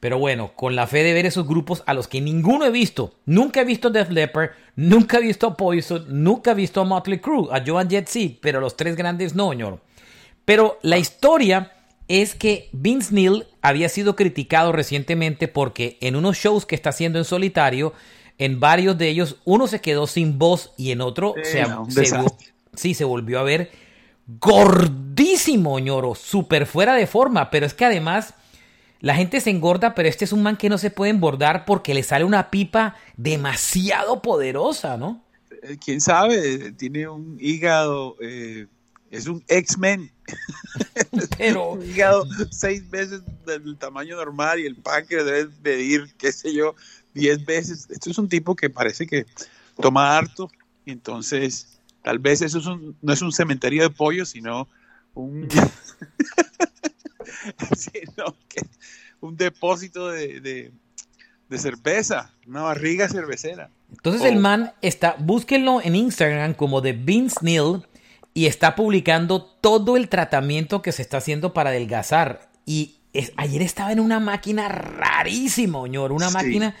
[0.00, 3.14] Pero bueno, con la fe de ver esos grupos a los que ninguno he visto.
[3.24, 6.84] Nunca he visto a Def Leppard, nunca he visto a Poison, nunca he visto a
[6.84, 9.80] Motley Crue, a Joan Jett sí, pero los tres grandes no, ñoro.
[10.44, 11.72] Pero la historia
[12.08, 17.18] es que Vince Neil había sido criticado recientemente porque en unos shows que está haciendo
[17.18, 17.94] en solitario,
[18.38, 21.86] en varios de ellos, uno se quedó sin voz y en otro Sí, se, no,
[22.74, 23.70] sí, se volvió a ver
[24.26, 28.34] gordísimo, ñoro, súper fuera de forma, pero es que además
[29.00, 31.94] la gente se engorda, pero este es un man que no se puede engordar porque
[31.94, 35.22] le sale una pipa demasiado poderosa, ¿no?
[35.62, 38.66] Eh, Quién sabe, tiene un hígado, eh,
[39.10, 40.10] es un X-Men.
[41.38, 46.52] Pero un hígado seis veces del tamaño normal y el páncreas debe medir, qué sé
[46.52, 46.74] yo,
[47.14, 47.86] diez veces.
[47.90, 49.26] Esto es un tipo que parece que
[49.80, 50.50] toma harto,
[50.86, 54.68] entonces tal vez eso es un- no es un cementerio de pollo, sino
[55.14, 55.48] un,
[57.76, 58.62] sino que
[59.20, 60.72] un depósito de, de-
[61.48, 63.70] de cerveza, una barriga cervecera.
[63.90, 64.26] Entonces Oh.
[64.26, 67.86] el man está, búsquenlo en Instagram como de Vince Neil
[68.34, 72.50] y está publicando todo el tratamiento que se está haciendo para adelgazar.
[72.66, 76.34] Y es- ayer estaba en una máquina rarísima, señor, una Sí.
[76.34, 76.74] máquina,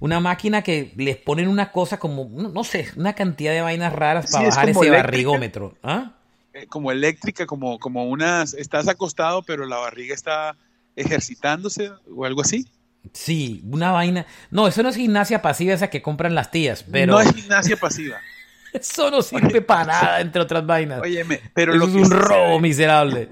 [0.00, 3.92] una máquina que les ponen una cosa como, no, no sé, una cantidad de vainas
[3.92, 5.02] raras para bajar ese eléctrica.
[5.04, 5.74] barrigómetro.
[5.82, 6.17] ¿Ah?
[6.52, 10.56] Eh, como eléctrica, como, como unas, estás acostado, pero la barriga está
[10.96, 12.66] ejercitándose o algo así.
[13.12, 14.26] Sí, una vaina.
[14.50, 17.76] No, eso no es gimnasia pasiva esa que compran las tías, pero No es gimnasia
[17.76, 18.18] pasiva.
[18.72, 21.00] eso no sirve para nada, entre otras vainas.
[21.00, 23.28] Óyeme, pero Eso lo es que un sí robo ve- miserable.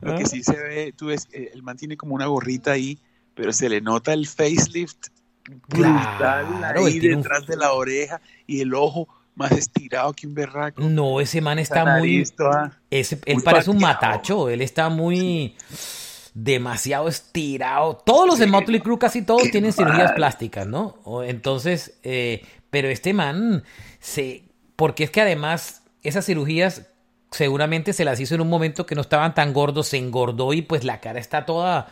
[0.00, 0.16] Lo ¿Ah?
[0.18, 2.98] que sí se ve, tú ves, eh, el man tiene como una gorrita ahí,
[3.34, 5.08] pero se le nota el facelift
[5.68, 10.34] brutal Claro, ahí un- detrás de la oreja y el ojo más estirado que un
[10.34, 10.82] berraco.
[10.82, 12.24] No, ese man está muy.
[12.36, 15.54] toda- Ese, él muy parece un matacho, él está muy.
[16.34, 17.96] demasiado estirado.
[18.04, 20.96] Todos los de Motley Crue, casi todos qué tienen cirugías plásticas, ¿no?
[21.24, 23.62] Entonces, eh, pero este man,
[24.00, 24.42] se.
[24.76, 26.88] Porque es que además, esas cirugías
[27.30, 30.62] seguramente se las hizo en un momento que no estaban tan gordos, se engordó y
[30.62, 31.88] pues la cara está toda.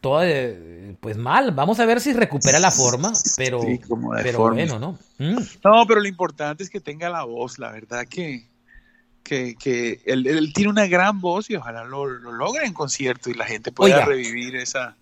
[0.00, 1.52] Toda, eh, pues mal.
[1.52, 4.98] Vamos a ver si recupera la forma, pero, Sí, como pero bueno, ¿no?
[5.18, 5.36] Mm.
[5.64, 8.46] No, pero lo importante es que tenga la voz, la verdad que,
[9.22, 13.30] que, que él, él tiene una gran voz y ojalá lo, lo logre en concierto
[13.30, 14.06] y la gente pueda Oiga.
[14.06, 14.96] revivir esa,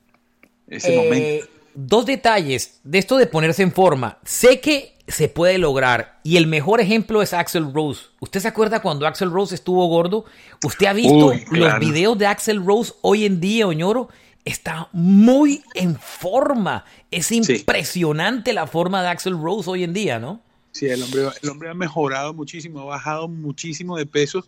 [0.69, 1.47] ese Eh, momento.
[1.75, 4.19] Dos detalles de esto de ponerse en forma.
[4.25, 8.03] Sé que se puede lograr y el mejor ejemplo es Axel Rose.
[8.21, 10.27] ¿Usted se acuerda cuando Axel Rose estuvo gordo?
[10.65, 11.79] ¿Usted ha visto Uy, claro.
[11.79, 14.09] los videos de Axel Rose hoy en día, Oñoro?
[14.45, 16.85] Está muy en forma.
[17.11, 20.41] Es impresionante la forma de Axel Rose hoy en día, ¿no?
[20.73, 24.45] Sí, el hombre, el hombre ha mejorado muchísimo, ha bajado muchísimo de peso.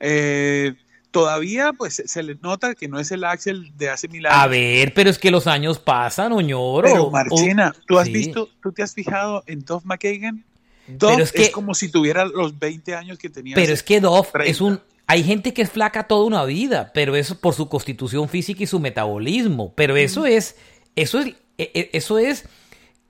[0.00, 0.74] Eh,
[1.10, 4.38] todavía pues se- le nota que no es el Axel de hace mil años.
[4.38, 6.88] A ver, pero es que los años pasan, Oñoro.
[6.88, 8.12] Pero Marchena, ¿tú has sí.
[8.12, 10.44] visto, tú te has fijado en Duff McKagan?
[10.88, 13.54] Duff Pero es, es que- como si tuviera los 20 años que tenía.
[13.54, 14.44] Pero es que 30.
[14.50, 18.28] es un hay gente que es flaca toda una vida, pero eso por su constitución
[18.28, 19.74] física y su metabolismo.
[19.74, 20.56] Pero eso es,
[20.96, 21.26] eso es,
[21.58, 22.46] e- e- eso es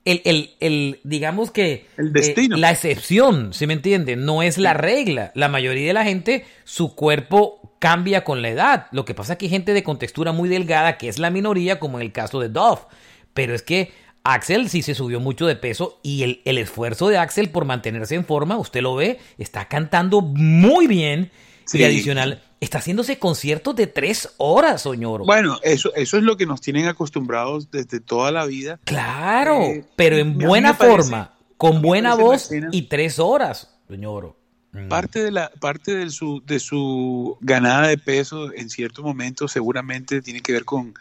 [0.04, 2.56] el, el, el, digamos que El destino.
[2.56, 4.16] eh, la excepción, ¿sí me entiende?
[4.16, 5.30] No es la regla.
[5.34, 8.86] La mayoría de la gente, su cuerpo cambia con la edad.
[8.90, 11.78] Lo que pasa es que hay gente de contextura muy delgada, que es la minoría,
[11.78, 12.82] como en el caso de Dove.
[13.32, 13.92] Pero es que
[14.24, 18.14] Axel sí se subió mucho de peso y el, el esfuerzo de Axel por mantenerse
[18.14, 21.30] en forma, usted lo ve, está cantando muy bien
[21.66, 21.84] y Sí.
[21.84, 25.24] adicional, está haciéndose conciertos de tres horas, Soñoro.
[25.24, 28.78] Bueno, eso, eso es lo que nos tienen acostumbrados desde toda la vida.
[28.84, 34.36] Claro, Eh, pero en buena parece- forma, con buena voz y tres horas, Soñoro.
[34.72, 34.88] Mm.
[34.88, 40.22] Parte de la parte de su de su ganada de peso en cierto momento seguramente
[40.22, 40.94] tiene que ver con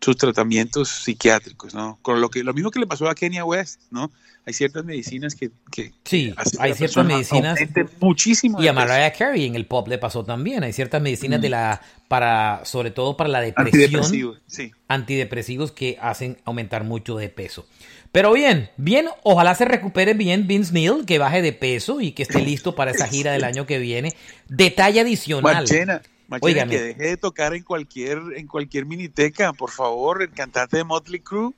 [0.00, 1.98] sus tratamientos psiquiátricos, ¿no?
[2.02, 4.10] Con lo que lo mismo que le pasó a Kenya West, ¿no?
[4.44, 7.58] Hay ciertas medicinas que, que Sí, que hay ciertas medicinas
[8.00, 8.62] muchísimo.
[8.62, 8.72] y a.
[8.72, 10.62] Mariah Carey en el pop le pasó también.
[10.62, 11.42] Hay ciertas medicinas Mm.
[11.42, 14.70] de la para sobre todo para la depresión, Antidepresivos, sí.
[14.86, 17.66] antidepresivos que hacen aumentar mucho de peso.
[18.12, 22.22] Pero bien, bien, ojalá se recupere bien Vince Neil, que baje de peso y que
[22.22, 24.14] esté listo para esa gira del año que viene.
[24.48, 25.54] Detalle adicional.
[25.54, 26.00] Marchena,
[26.40, 26.70] Óigame.
[26.70, 31.20] que deje de tocar en cualquier en cualquier miniteca, por favor, el cantante de Motley
[31.20, 31.52] Crue.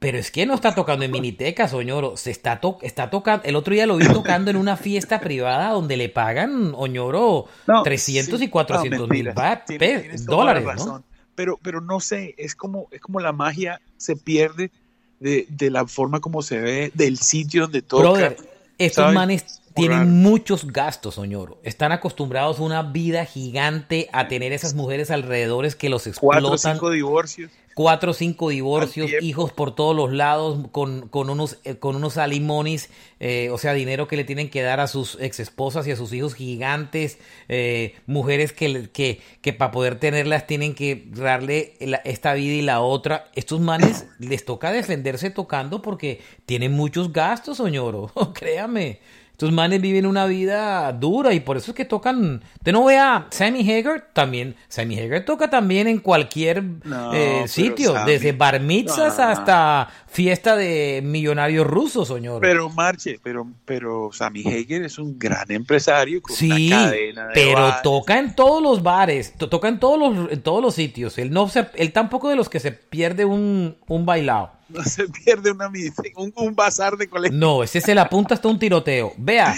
[0.00, 2.16] Pero es que no está tocando en Miniteca, Oñoro.
[2.16, 3.44] Se está, to está tocando.
[3.44, 7.82] El otro día lo vi tocando en una fiesta privada donde le pagan, Oñoro, No,
[7.82, 11.02] 300 sí, y 400 no, mil Tienes- tienes dólares, la ¿no?
[11.34, 14.70] Pero, pero no sé, es como, es como la magia se pierde
[15.18, 18.02] de, de la forma como se ve, del sitio donde toca.
[18.04, 18.36] Brother,
[18.78, 19.14] estos ¿sabes?
[19.14, 21.58] manes tienen muchos gastos, Oñoro.
[21.62, 26.54] Están acostumbrados a una vida gigante, a tener esas mujeres alrededores que los Cuatro o
[26.54, 26.76] explotan.
[26.76, 27.50] cinco divorcios.
[27.78, 32.16] Cuatro o cinco divorcios, hijos por todos los lados, con, con unos, eh, con unos
[32.16, 35.92] alimonis, eh, o sea, dinero que le tienen que dar a sus ex esposas y
[35.92, 37.18] a sus hijos gigantes,
[37.48, 42.62] eh, mujeres que, que, que para poder tenerlas tienen que darle la- esta vida y
[42.62, 43.28] la otra.
[43.36, 48.98] Estos manes les toca defenderse tocando porque tienen muchos gastos, Oñoro, créame.
[49.38, 52.42] Estos manes viven una vida dura y por eso es que tocan.
[52.56, 54.56] Usted no ve a Sammy Hagar también.
[54.66, 59.24] Sammy Hagar toca también en cualquier No, eh, sitio, Sammy- desde bar mitzvahs No.
[59.26, 62.40] hasta fiesta de millonarios rusos, señor.
[62.40, 67.34] Pero Marche, pero, pero Sammy Hager es un gran empresario con Sí, una cadena de
[67.34, 67.82] pero bares.
[67.82, 71.16] toca en todos los bares, to- toca en todos los, en todos los sitios.
[71.16, 74.57] Él no se, él tampoco de los que se pierde un, un bailado.
[74.68, 77.36] No se pierde una misa, un, un bazar de colegio.
[77.36, 79.14] No, ese se la apunta hasta un tiroteo.
[79.16, 79.54] Vea,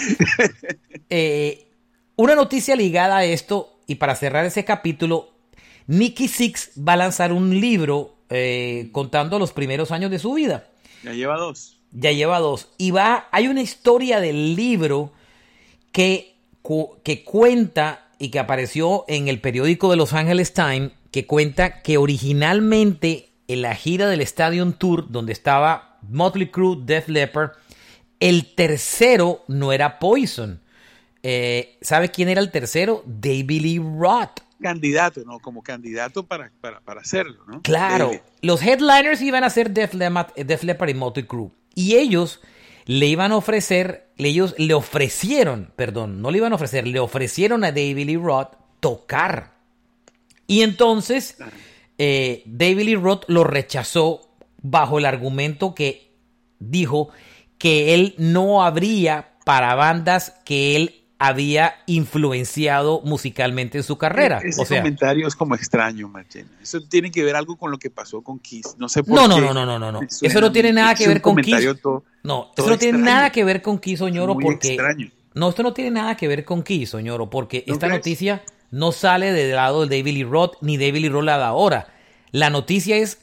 [1.09, 1.67] eh,
[2.15, 5.31] una noticia ligada a esto, y para cerrar ese capítulo,
[5.87, 10.69] Nicky Six va a lanzar un libro eh, contando los primeros años de su vida.
[11.03, 11.77] Ya lleva dos.
[11.91, 12.69] Ya lleva dos.
[12.77, 15.11] Y va, hay una historia del libro
[15.91, 16.35] que,
[17.03, 21.97] que cuenta y que apareció en el periódico de Los Angeles Times, que cuenta que
[21.97, 27.51] originalmente en la gira del Stadium Tour, donde estaba Motley Crue, Def Leppard,
[28.19, 30.61] el tercero no era Poison.
[31.23, 33.03] Eh, ¿Sabe quién era el tercero?
[33.05, 34.41] David Lee Roth.
[34.61, 35.39] Candidato, ¿no?
[35.39, 37.61] Como candidato para, para, para hacerlo, ¿no?
[37.61, 38.19] Claro, David.
[38.41, 41.51] los headliners iban a ser Def Leppard, Def Leppard y Motley Crue.
[41.73, 42.41] Y ellos
[42.85, 47.63] le iban a ofrecer, ellos le ofrecieron, perdón, no le iban a ofrecer, le ofrecieron
[47.63, 49.53] a David Lee Roth tocar.
[50.47, 51.37] Y entonces
[52.03, 54.21] eh, David Lee Roth lo rechazó
[54.63, 56.15] bajo el argumento que
[56.57, 57.09] dijo
[57.59, 64.39] que él no habría para bandas que él había influenciado musicalmente en su carrera.
[64.43, 66.49] E-, Ese o sea, comentario es como extraño, Marchena.
[66.59, 68.75] Eso tiene que ver algo con lo que pasó con Kiss.
[68.79, 69.41] No sé por No, no, qué.
[69.41, 69.99] no, no, no, no, no.
[70.01, 71.67] Eso no tiene nada que ver con Kiss.
[71.83, 74.69] todo- No, todo eso no tiene nada que ver con Kiss, Oñoro, Muy porque...
[74.69, 75.11] extraño.
[75.35, 77.99] No, esto no tiene nada que ver con Kiss, Oñoro, porque ¿No esta crees?
[77.99, 78.41] noticia
[78.71, 81.87] no sale del lado de David Lee Roth, ni David Lee Roth la da ahora.
[82.31, 83.19] La noticia es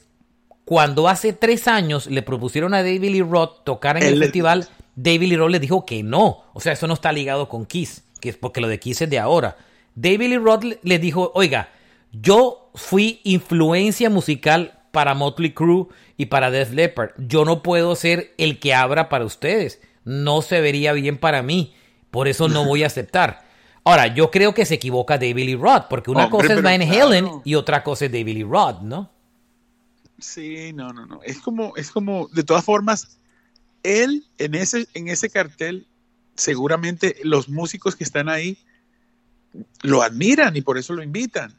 [0.65, 4.67] cuando hace tres años le propusieron a David Lee Roth tocar en el le- festival,
[4.95, 6.43] David Lee Roth le dijo que no.
[6.53, 9.09] O sea, eso no está ligado con Kiss, que es porque lo de Kiss es
[9.09, 9.57] de ahora.
[9.95, 11.69] David Lee Roth le dijo, oiga,
[12.11, 15.87] yo fui influencia musical para Motley Crue
[16.17, 17.11] y para Def Leppard.
[17.17, 19.81] Yo no puedo ser el que abra para ustedes.
[20.05, 21.73] No se vería bien para mí.
[22.11, 23.41] Por eso no voy a aceptar.
[23.89, 26.81] Ahora, yo creo que se equivoca David Lee Roth, porque una Hombre, cosa es Van
[26.81, 27.07] claro.
[27.07, 29.09] Halen y otra cosa es David Lee Roth, ¿no?
[30.19, 31.21] Sí, no, no, no.
[31.23, 33.17] Es como, es como, de todas formas,
[33.83, 35.87] él en ese, en ese cartel,
[36.35, 38.57] seguramente los músicos que están ahí
[39.81, 41.53] lo admiran y por eso lo invitan.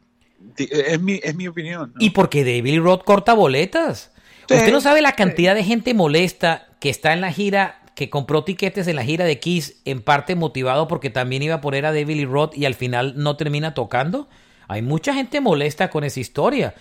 [0.56, 1.92] Di- Es mi, es mi opinión.
[1.94, 2.00] ¿no?
[2.04, 4.10] Y porque David Lee Roth corta boletas.
[4.48, 8.08] Sí, Usted no sabe la cantidad de gente molesta que está en la gira que
[8.08, 11.84] compró tiquetes en la gira de Kiss en parte motivado porque también iba a poner
[11.84, 14.26] a David Lee Roth y al final no termina tocando?
[14.68, 16.72] Hay mucha gente molesta con esa historia.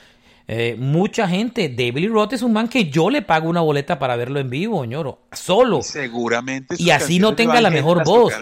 [0.47, 1.67] Eh, mucha gente.
[1.67, 4.49] David Lee Roth es un man que yo le pago una boleta para verlo en
[4.49, 5.23] vivo, ñoro.
[5.33, 5.81] Solo.
[5.81, 6.75] Seguramente.
[6.79, 8.33] Y así no tenga la mejor voz.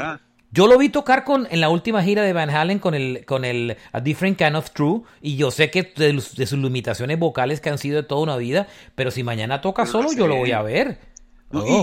[0.52, 3.44] Yo lo vi tocar con en la última gira de Van Halen con el con
[3.44, 7.70] el A Different Kind of True y yo sé que de, sus limitaciones vocales que
[7.70, 10.62] han sido de toda una vida, pero si mañana toca solo yo lo voy a
[10.62, 11.00] ver.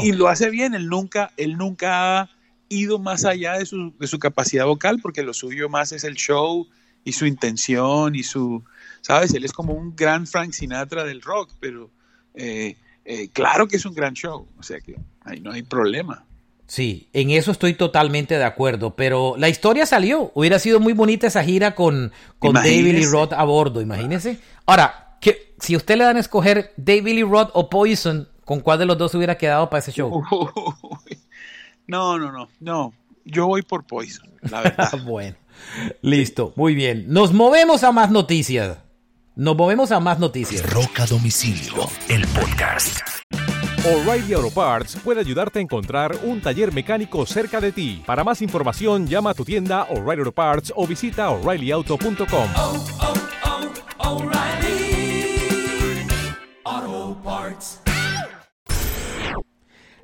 [0.03, 2.31] Y, lo hace bien, él nunca él nunca ha
[2.69, 6.15] ido más allá de su, de su capacidad vocal porque lo suyo más es el
[6.17, 6.69] show
[7.03, 8.63] y su intención y su,
[9.01, 9.33] ¿sabes?
[9.35, 11.91] Él es como un gran Frank Sinatra del rock, pero
[12.35, 16.25] eh, eh, claro que es un gran show, o sea que ahí no hay problema.
[16.67, 20.33] Sí, en eso estoy totalmente de acuerdo, pero la historia salió.
[20.35, 24.39] Hubiera sido muy bonita esa gira con, con David Lee Roth a bordo, imagínese.
[24.65, 28.79] Ahora, que, si usted le dan a escoger David Lee Roth o Poison, ¿con cuál
[28.79, 30.23] de los dos hubiera quedado para ese show?
[31.87, 32.95] No, no, no, no.
[33.25, 34.91] Yo voy por Poison, la verdad.
[35.05, 35.37] bueno.
[36.03, 37.07] Listo, muy bien.
[37.09, 38.79] Nos movemos a más noticias.
[39.37, 40.69] Nos movemos a más noticias.
[40.71, 43.01] Roca Domicilio, el podcast.
[43.85, 48.03] O'Reilly Auto Parts puede ayudarte a encontrar un taller mecánico cerca de ti.
[48.07, 52.49] Para más información, llama a tu tienda O'Reilly Auto Parts o visita oreillyauto.com.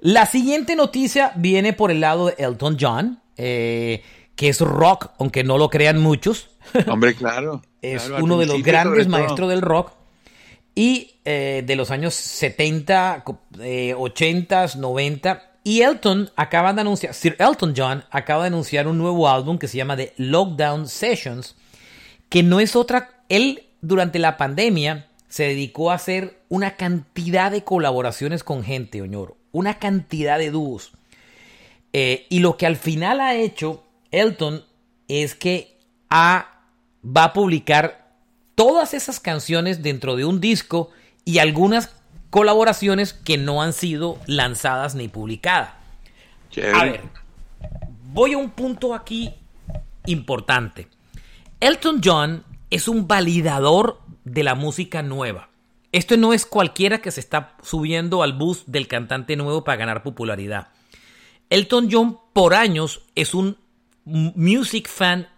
[0.01, 3.21] La siguiente noticia viene por el lado de Elton John.
[3.37, 4.03] Eh,
[4.41, 6.49] que es rock, aunque no lo crean muchos.
[6.87, 7.61] Hombre, claro.
[7.83, 9.93] es uno de los grandes maestros del rock.
[10.75, 13.23] Y eh, de los años 70,
[13.99, 15.43] 80, 90.
[15.63, 19.69] Y Elton acaba de anunciar, Sir Elton John acaba de anunciar un nuevo álbum que
[19.69, 21.55] se llama The Lockdown Sessions,
[22.31, 23.25] que no es otra.
[23.29, 29.37] Él, durante la pandemia, se dedicó a hacer una cantidad de colaboraciones con gente, Oñoro.
[29.53, 30.93] Una cantidad de dúos.
[31.93, 34.65] Eh, y lo que al final ha hecho Elton
[35.09, 35.77] es que
[36.13, 38.15] va a publicar
[38.55, 40.91] todas esas canciones dentro de un disco
[41.25, 41.91] y algunas
[42.31, 45.71] colaboraciones que no han sido lanzadas ni publicadas.
[46.75, 47.03] A ver,
[48.13, 49.35] voy a un punto aquí
[50.07, 50.89] importante.
[51.61, 55.50] Elton John es un validador de la música nueva.
[55.93, 60.03] Esto no es cualquiera que se está subiendo al bus del cantante nuevo para ganar
[60.03, 60.69] popularidad.
[61.51, 63.59] Elton John por años es un
[64.05, 65.29] music fan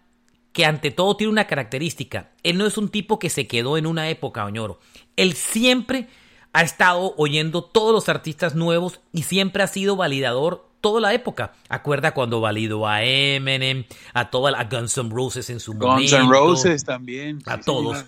[0.53, 2.31] que ante todo tiene una característica.
[2.43, 4.79] Él no es un tipo que se quedó en una época, Oñoro.
[5.17, 6.09] Él siempre
[6.53, 11.55] ha estado oyendo todos los artistas nuevos y siempre ha sido validador toda la época.
[11.71, 15.95] Acuerda cuando validó a Eminem, a toda a Guns N' Roses en su momento.
[15.95, 17.39] Guns N' Roses también.
[17.47, 18.05] A todos.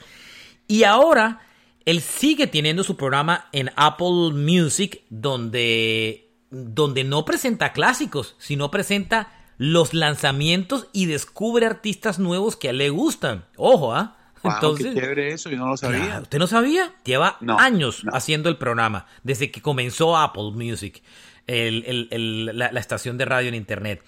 [0.68, 1.40] Y ahora
[1.84, 9.32] él sigue teniendo su programa en Apple Music donde, donde no presenta clásicos, sino presenta
[9.58, 13.44] los lanzamientos y descubre artistas nuevos que a él le gustan.
[13.56, 14.16] Ojo, ¿ah?
[14.44, 16.20] Entonces, qué chévere eso, yo no lo sabía.
[16.20, 16.94] ¿Usted no sabía?
[17.04, 21.02] Lleva años haciendo el programa, desde que comenzó Apple Music,
[21.46, 24.02] la, estación de radio en Internet.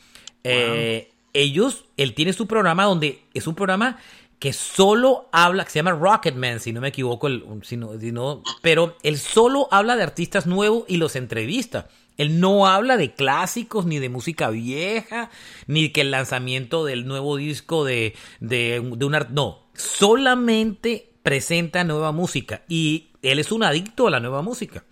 [0.44, 3.98] Eh, ellos, él tiene su programa donde es un programa
[4.38, 8.96] que solo habla, que se llama Rocketman, si no me equivoco, el, si no, pero
[9.02, 11.88] él solo habla de artistas nuevos y los entrevista.
[12.16, 15.30] Él no habla de clásicos, ni de música vieja,
[15.66, 22.12] ni que el lanzamiento del nuevo disco de, de, de un No, solamente presenta nueva
[22.12, 22.62] música.
[22.68, 24.84] Y él es un adicto a la nueva música.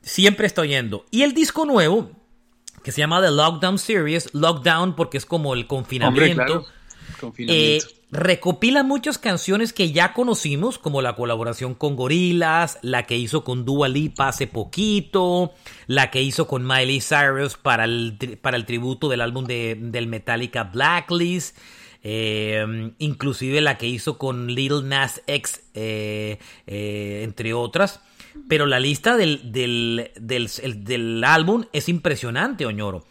[0.00, 1.04] Siempre está oyendo.
[1.10, 2.10] Y el disco nuevo,
[2.82, 6.66] que se llama The Lockdown Series, Lockdown porque es como el confinamiento.
[7.38, 7.80] Eh,
[8.16, 13.64] recopila muchas canciones que ya conocimos, como la colaboración con Gorillaz, la que hizo con
[13.64, 15.52] Dua Lipa hace poquito,
[15.86, 20.06] la que hizo con Miley Cyrus para el, para el tributo del álbum de, del
[20.06, 21.56] Metallica Blacklist.
[22.08, 28.00] Eh, inclusive la que hizo con Little Nas X, eh, eh, entre otras.
[28.48, 30.48] Pero la lista del, del, del,
[30.84, 33.04] del, álbum es impresionante, Oñoro.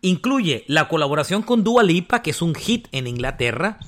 [0.00, 3.78] Incluye la colaboración con Dua Lipa, que es un hit en Inglaterra.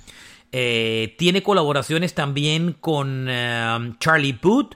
[0.53, 4.75] Eh, tiene colaboraciones también con um, Charlie Puth.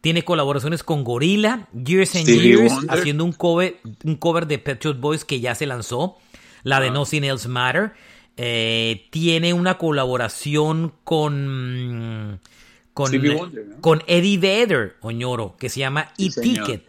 [0.00, 4.96] Tiene colaboraciones con Gorilla, Years and Years, haciendo un cover, un cover de Pet Shop
[4.98, 6.18] Boys que ya se lanzó,
[6.64, 6.92] la de ah.
[6.92, 7.92] Nothing Else Matter.
[8.36, 12.40] Eh, tiene una colaboración con
[12.94, 13.10] con,
[13.80, 16.82] con Eddie Vedder, Oñoro, que se llama E-Ticket.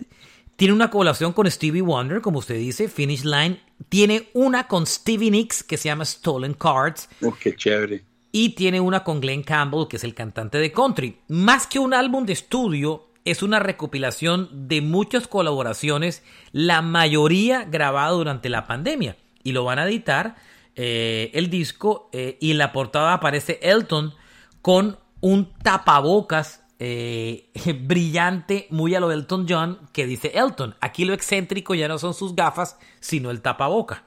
[0.55, 3.61] Tiene una colaboración con Stevie Wonder, como usted dice, Finish Line.
[3.89, 7.09] Tiene una con Stevie Nicks que se llama Stolen Cards.
[7.21, 8.03] Oh, qué chévere
[8.35, 11.19] y tiene una con Glenn Campbell, que es el cantante de country.
[11.27, 18.09] Más que un álbum de estudio, es una recopilación de muchas colaboraciones, la mayoría grabada
[18.09, 19.15] durante la pandemia.
[19.43, 20.35] Y lo van a editar
[20.75, 24.15] eh, el disco eh, y en la portada aparece Elton
[24.63, 30.75] con un tapabocas eh, brillante, muy a lo Elton John, que dice Elton.
[30.81, 34.05] Aquí lo excéntrico ya no son sus gafas, sino el tapaboca.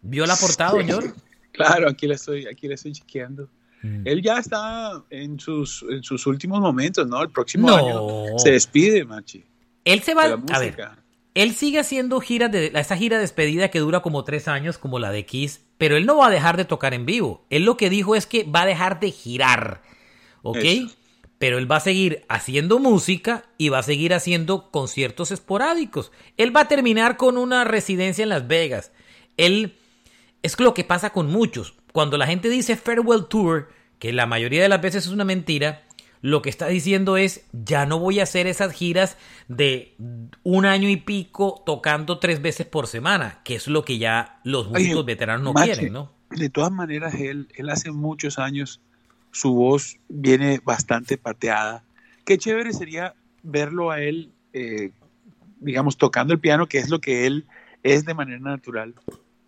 [0.00, 1.14] ¿Vio la portada, señor?
[1.50, 3.48] Claro, aquí le estoy, aquí le estoy chequeando.
[3.82, 4.06] Mm.
[4.06, 7.22] Él ya está en sus, en sus últimos momentos, ¿no?
[7.22, 9.44] El próximo año se despide, Machi.
[9.84, 10.76] Él se va, a ver,
[11.34, 15.12] él sigue haciendo giras de esa gira despedida que dura como tres años, como la
[15.12, 17.46] de Kiss, pero él no va a dejar de tocar en vivo.
[17.48, 19.82] Él lo que dijo es que va a dejar de girar,
[20.42, 20.58] ¿ok?
[21.38, 26.10] Pero él va a seguir haciendo música y va a seguir haciendo conciertos esporádicos.
[26.36, 28.90] Él va a terminar con una residencia en Las Vegas.
[29.36, 29.76] Él
[30.42, 31.74] es lo que pasa con muchos.
[31.92, 33.68] Cuando la gente dice farewell tour,
[33.98, 35.82] que la mayoría de las veces es una mentira,
[36.20, 39.16] lo que está diciendo es, ya no voy a hacer esas giras
[39.46, 39.94] de
[40.42, 44.68] un año y pico tocando tres veces por semana, que es lo que ya los
[44.68, 46.12] músicos veteranos no quieren, ¿no?
[46.30, 48.80] De todas maneras, él, él hace muchos años,
[49.30, 51.84] su voz viene bastante pateada.
[52.24, 54.90] Qué chévere sería verlo a él, eh,
[55.60, 57.46] digamos, tocando el piano, que es lo que él
[57.82, 58.94] es de manera natural,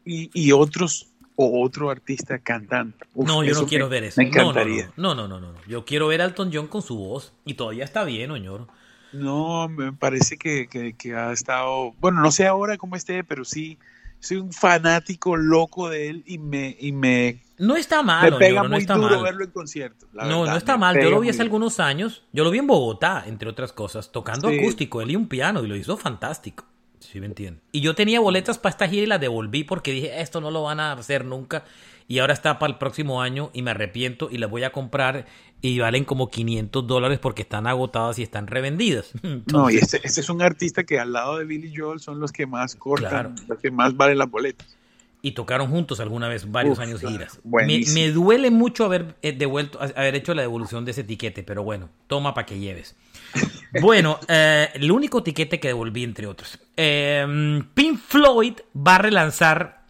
[0.05, 1.11] y, y otros
[1.43, 2.97] o otro artista cantando.
[3.15, 4.21] no, yo no quiero ver eso.
[4.21, 4.93] Me encantaría.
[4.97, 7.33] No no, no no, no, Yo quiero ver a Elton John con su voz.
[7.47, 8.69] Y todavía está bien, Oñoro.
[9.13, 11.95] No, me parece que, que, ha estado.
[11.99, 13.79] Bueno, no sé ahora cómo esté, pero sí.
[14.23, 16.77] Soy un fanático loco de él y me.
[16.79, 18.33] Y me no está mal.
[18.33, 19.23] Me pega no muy está duro mal.
[19.23, 20.07] verlo en concierto.
[20.13, 21.01] no, no está mal.
[21.01, 22.23] Yo lo vi hace algunos años.
[22.33, 25.69] Yo lo vi en Bogotá, entre otras cosas, tocando acústico, él y un piano, y
[25.69, 26.65] lo hizo fantástico.
[27.01, 27.61] Sí, me entiendo.
[27.73, 30.63] Y yo tenía boletas para esta gira y las devolví porque dije, esto no lo
[30.63, 31.65] van a hacer nunca.
[32.07, 35.27] Y ahora está para el próximo año y me arrepiento y las voy a comprar
[35.63, 39.13] y valen como 500 dólares porque están agotadas y están revendidas.
[39.53, 42.33] no, y este, este, es un artista que al lado de Billy Joel son los
[42.33, 44.77] que más cortan, los que más valen las boletas.
[45.23, 47.41] Y tocaron juntos alguna vez varios años giras.
[47.45, 51.63] Me, me, duele mucho haber eh, devuelto, haber hecho la devolución de ese etiquete, pero
[51.63, 52.97] bueno, toma para que lleves.
[53.81, 56.59] Bueno, eh, el único tiquete que devolví, entre otros.
[56.77, 59.85] Eh, Pink Floyd va a relanzar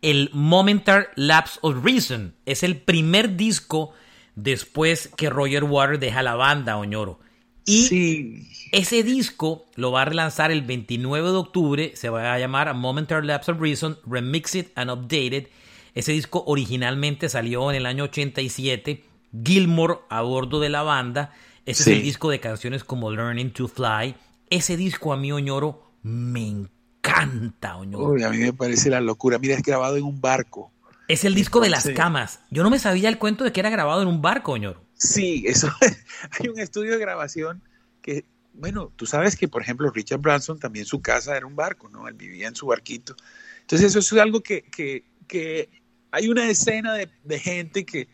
[0.00, 2.34] el Momentar Lapse of Reason.
[2.46, 3.92] Es el primer disco
[4.34, 7.20] después que Roger Waters deja la banda, Oñoro.
[7.66, 11.92] Y ese disco lo va a relanzar el 29 de octubre.
[11.94, 15.48] Se va a llamar A Momentar Lapse of Reason, Remixed and Updated.
[15.94, 19.04] Ese disco originalmente salió en el año 87.
[19.44, 21.32] Gilmore a bordo de la banda
[21.66, 24.14] ese es el disco de canciones como Learning to Fly.
[24.48, 28.12] Ese disco a mí, Oñoro, me encanta, Oñoro.
[28.12, 29.40] Uy, a mí me parece la locura.
[29.40, 30.70] Mira, es grabado en un barco.
[31.08, 32.38] Es el disco de las camas.
[32.50, 34.85] Yo no me sabía el cuento de que era grabado en un barco, Oñoro.
[34.96, 35.70] Sí, eso.
[36.40, 37.62] hay un estudio de grabación
[38.02, 38.24] que,
[38.54, 42.08] bueno, tú sabes que, por ejemplo, Richard Branson también su casa era un barco, ¿no?
[42.08, 43.14] Él vivía en su barquito.
[43.60, 45.68] Entonces, eso es algo que, que, que
[46.10, 48.08] hay una escena de, de gente que,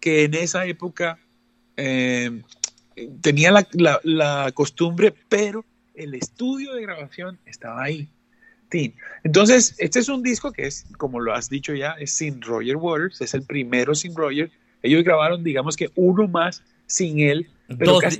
[0.00, 1.18] que en esa época
[1.76, 2.42] eh,
[3.20, 5.64] tenía la, costumbre, pero
[5.94, 8.08] el estudio de grabación estaba ahí.
[9.24, 12.76] Entonces, este es un disco que es, como lo has dicho ya, es sin Roger
[12.76, 14.50] Waters, es el primero sin Roger.
[14.82, 17.48] Ellos grabaron, digamos que uno más sin él.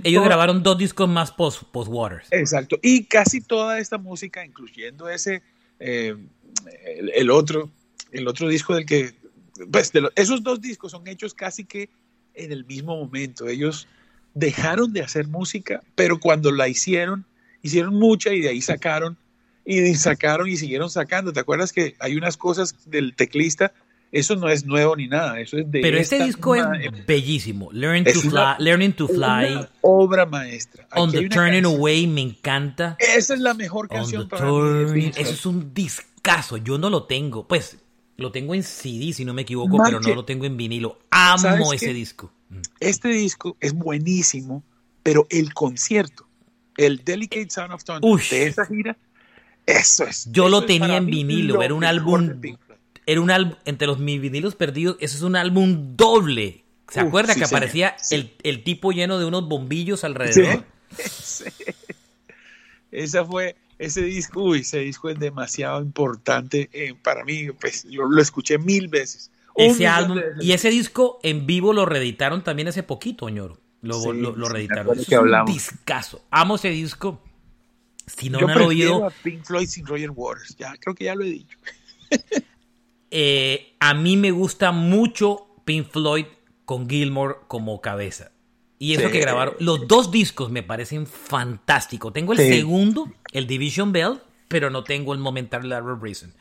[0.04, 2.28] ellos grabaron dos discos más post, post Waters.
[2.30, 2.78] Exacto.
[2.82, 5.42] Y casi toda esta música, incluyendo ese,
[5.80, 6.16] eh,
[7.14, 7.70] el, otro,
[8.12, 9.14] el otro disco del que,
[9.70, 11.88] pues, esos dos discos son hechos casi que
[12.34, 13.48] en el mismo momento.
[13.48, 13.88] Ellos
[14.34, 17.24] dejaron de hacer música, pero cuando la hicieron,
[17.62, 19.16] hicieron mucha y de ahí sacaron
[19.64, 21.32] y sacaron y siguieron sacando.
[21.32, 23.72] ¿Te acuerdas que hay unas cosas del teclista?
[24.10, 26.64] Eso no es nuevo ni nada, eso es de Pero este disco es
[27.06, 27.70] bellísimo.
[27.72, 29.68] Learning to Fly, Learning to Fly.
[29.82, 30.88] obra maestra.
[30.94, 32.96] On the Turning Away me encanta.
[32.98, 35.10] Esa es la mejor canción para mí.
[35.16, 36.56] Eso es un discazo.
[36.56, 37.46] Yo no lo tengo.
[37.46, 37.78] Pues
[38.16, 40.98] lo tengo en CD si no me equivoco, pero no lo tengo en vinilo.
[41.10, 42.32] Amo ese disco.
[42.80, 44.64] Este disco es buenísimo,
[45.02, 46.26] pero el concierto,
[46.76, 48.96] el Delicate Sound of Thunder de esa gira,
[49.66, 50.30] eso es.
[50.32, 52.40] Yo lo tenía en vinilo, era un álbum.
[53.08, 56.62] Era un álbum, entre los mis vinilos perdidos, eso es un álbum doble.
[56.90, 60.62] ¿Se acuerda que aparecía el, tipo lleno de unos bombillos alrededor?
[62.92, 68.04] Esa fue, ese disco, uy, ese disco es demasiado importante eh, para mí, pues yo
[68.04, 72.82] lo escuché mil veces ese álbum y ese disco en vivo lo reeditaron también hace
[72.82, 73.58] poquito, ñoro.
[73.80, 74.98] Lo, lo, reeditaron.
[74.98, 76.22] es un discazo.
[76.30, 77.22] Amo ese disco.
[78.06, 79.06] Si no, Yo han oído.
[79.06, 80.56] A Pink Floyd sin Roger Waters.
[80.56, 81.58] Ya, creo que ya lo he dicho.
[83.10, 86.26] Eh, a mí me gusta mucho Pink Floyd
[86.64, 88.32] con Gilmore como cabeza.
[88.78, 89.12] Y eso Sí.
[89.12, 92.12] que grabaron, los dos discos me parecen fantásticos.
[92.12, 92.52] Tengo el Sí.
[92.54, 96.32] segundo, el Division Bell, pero no tengo el Momentarily Reason.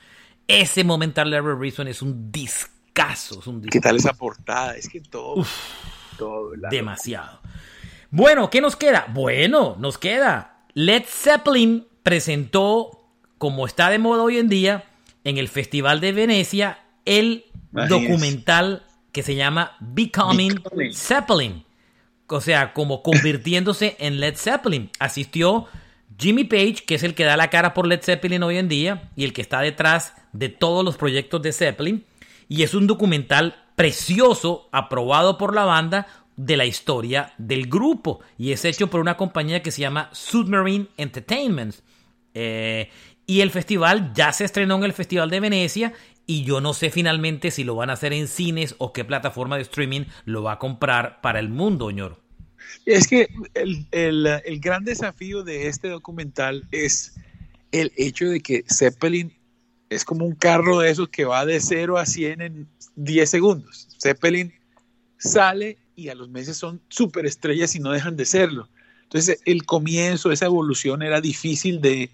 [0.48, 4.76] Ese Momentarily Reason es un discazo, es un ¿Qué tal esa portada?
[4.76, 5.46] Es que todo.
[6.18, 7.42] todo Demasiado.
[8.12, 9.08] Bueno, ¿qué nos queda?
[9.14, 10.64] Bueno, nos queda.
[10.74, 14.86] Led Zeppelin presentó, como está de moda hoy en día,
[15.28, 20.94] en el Festival de Venecia, el documental que se llama Becoming, Becoming.
[20.94, 21.66] Zeppelin.
[22.28, 24.90] O sea, como convirtiéndose en Led Zeppelin.
[25.00, 25.66] Asistió
[26.18, 29.10] Jimmy Page, que es el que da la cara por Led Zeppelin hoy en día
[29.18, 32.06] y el que está detrás de todos los proyectos de Zeppelin.
[32.48, 36.08] Y es un documental precioso, aprobado por la banda,
[36.38, 38.22] de la historia del grupo.
[38.38, 41.76] Y es hecho por una compañía que se llama Submarine Entertainment.
[42.34, 42.90] Eh,
[43.28, 45.94] y el festival ya se estrenó en el Festival de Venecia.
[46.26, 49.56] Y yo no sé finalmente si lo van a hacer en cines o qué plataforma
[49.58, 52.20] de streaming lo va a comprar para el mundo, ñoro.
[52.86, 57.16] Es que el, el- el gran desafío de este documental es
[57.72, 59.34] el hecho de que Zeppelin
[59.90, 63.90] es como un carro de esos que va de 0 a 100 en 10 segundos.
[64.02, 64.54] Zeppelin
[65.18, 68.70] sale y a los meses son superestrellas y no dejan de serlo.
[69.04, 72.12] Entonces el comienzo, esa evolución era difícil de,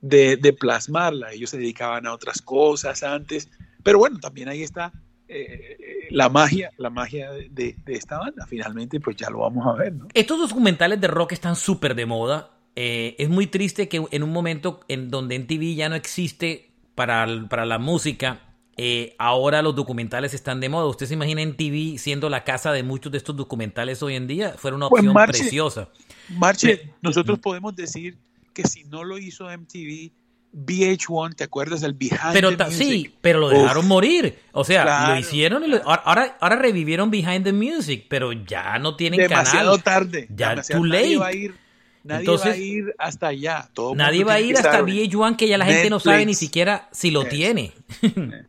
[0.00, 1.32] de, de plasmarla.
[1.32, 3.48] Ellos se dedicaban a otras cosas antes,
[3.82, 4.92] pero bueno, también ahí está
[5.32, 8.46] eh, la magia, la magia de, esta banda.
[8.48, 10.08] Finalmente, pues ya lo vamos a ver, ¿no?
[10.12, 12.50] Estos documentales de rock están súper de moda.
[12.74, 16.72] Eh, es muy triste que en un momento en donde en TV ya no existe
[16.96, 18.40] para, para la música,
[18.76, 20.86] eh, ahora los documentales están de moda.
[20.86, 24.26] ¿Usted se imagina en TV siendo la casa de muchos de estos documentales hoy en
[24.26, 24.54] día?
[24.56, 25.88] Fuera una Pues, opción Marche, preciosa.
[26.30, 28.18] Marche, nosotros podemos decir
[28.52, 30.10] que si no lo hizo MTV,
[30.52, 32.78] VH1, ¿te acuerdas del Behind Pero the Music?
[32.78, 34.38] sí, pero lo Uf, dejaron morir.
[34.52, 35.14] O sea, Claro.
[35.14, 39.78] lo hicieron y lo- ahora- ahora, revivieron Behind the Music, pero ya no tienen demasiado
[39.78, 39.82] canal.
[39.84, 40.26] tarde.
[40.34, 41.16] Ya demasiado- too Nadie late.
[41.18, 41.54] va a ir,
[42.02, 43.70] nadie Entonces, va a ir hasta allá.
[43.72, 46.34] Todo Nadie va a ir hasta estar- VH1 que ya la gente no sabe ni
[46.34, 47.72] siquiera si lo tiene.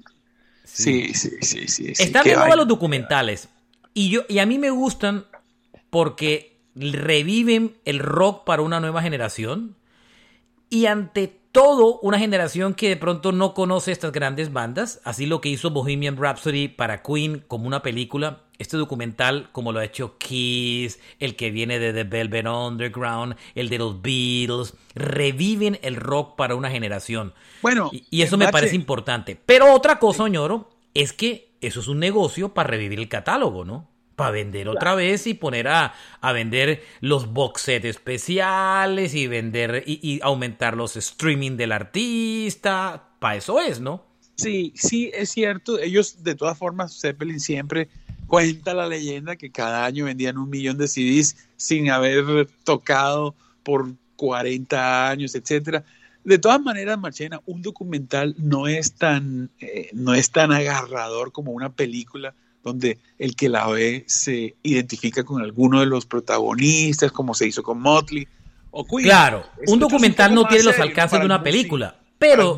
[0.63, 1.93] Sí, sí, sí, sí.
[1.93, 2.55] sí, Están de vaina.
[2.55, 3.49] los documentales.
[3.93, 5.25] Y, yo, y a mí me gustan
[5.89, 9.75] porque reviven el rock para una nueva generación.
[10.71, 15.01] Y ante todo, una generación que de pronto no conoce estas grandes bandas.
[15.03, 18.43] Así lo que hizo Bohemian Rhapsody para Queen como una película.
[18.57, 23.67] Este documental, como lo ha hecho Kiss, el que viene de The Velvet Underground, el
[23.67, 27.33] de los Beatles, reviven el rock para una generación.
[27.61, 29.37] Bueno, Y, y eso me parece importante.
[29.45, 33.90] Pero otra cosa, ñoro, es que eso es un negocio para revivir el catálogo, ¿no?
[34.15, 39.83] Para vender otra vez y poner a, a vender los box sets especiales y vender
[39.87, 43.09] y, y aumentar los streaming del artista.
[43.19, 44.05] Para eso es, ¿no?
[44.35, 45.79] Sí, sí, es cierto.
[45.79, 47.89] Ellos, de todas formas, Zeppelin siempre
[48.27, 53.93] cuenta la leyenda que cada año vendían un millón de CDs sin haber tocado por
[54.15, 55.83] 40 años, etcétera.
[56.23, 61.51] De todas maneras, Marchena, un documental no es tan, eh, no es tan agarrador como
[61.51, 62.33] una película
[62.63, 67.63] donde el que la ve se identifica con alguno de los protagonistas, como se hizo
[67.63, 68.27] con Motley
[68.71, 69.03] o Queen.
[69.05, 71.99] Claro, Esto un documental no tiene los alcances de una película.
[72.17, 72.57] Pero,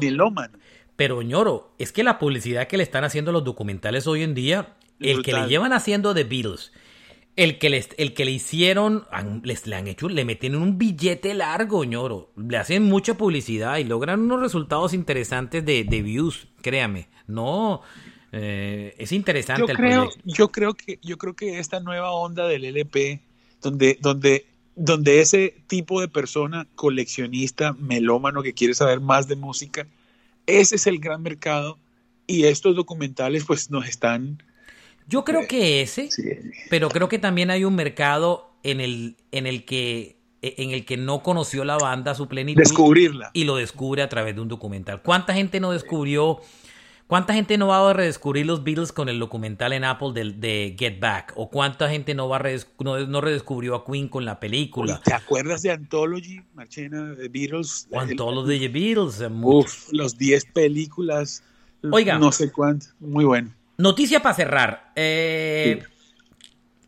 [0.95, 4.75] pero ñoro, es que la publicidad que le están haciendo los documentales hoy en día,
[4.99, 6.71] el que le llevan haciendo The Beatles,
[7.35, 10.77] el que, les, el que le hicieron, han- les le han hecho, le meten un
[10.77, 12.31] billete largo, ñoro.
[12.37, 17.07] Le hacen mucha publicidad y logran unos resultados interesantes de, de views, créame.
[17.25, 17.81] No,
[18.35, 20.21] eh, es interesante yo el creo, proyecto.
[20.25, 23.21] yo creo que yo creo que esta nueva onda del LP
[23.61, 29.85] donde donde donde ese tipo de persona coleccionista melómano que quiere saber más de música
[30.47, 31.77] ese es el gran mercado
[32.25, 34.41] y estos documentales pues nos están
[35.07, 36.09] Yo creo que ese,
[36.69, 40.97] pero creo que también hay un mercado en el, en el que en el que
[40.97, 43.29] no conoció la banda a su plenitud Descubrirla.
[43.33, 45.01] y lo descubre a través de un documental.
[45.01, 46.41] ¿Cuánta gente no descubrió?
[47.13, 50.75] ¿Cuánta gente no va a redescubrir los Beatles con el documental en Apple de, de
[50.75, 51.33] Get Back?
[51.35, 52.41] ¿O cuánta gente no va a
[52.79, 54.99] no, no redescubrió a Queen con la película?
[55.05, 57.87] ¿Te acuerdas de Anthology, Marchena, de Beatles?
[57.91, 59.21] O los de Beatles.
[59.21, 59.29] eh.
[59.29, 61.43] Uf, los 10 películas.
[61.83, 62.17] Oiga.
[62.17, 62.87] No sé cuánto.
[62.99, 63.51] Muy bueno.
[63.77, 64.91] Noticia para cerrar.
[64.95, 65.83] Eh,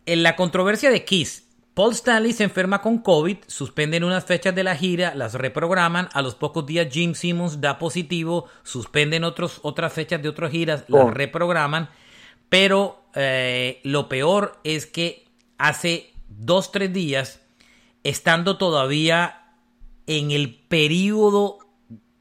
[0.08, 1.45] En la controversia de Kiss,
[1.76, 6.22] Paul Stanley se enferma con COVID, suspenden unas fechas de la gira, las reprograman, a
[6.22, 11.14] los pocos días Jim Simmons da positivo, suspenden otros, otras fechas de otras giras, las
[11.14, 11.90] reprograman,
[12.48, 17.42] pero eh, lo peor es que hace dos, tres días,
[18.06, 19.52] estando todavía
[20.08, 21.60] en el periodo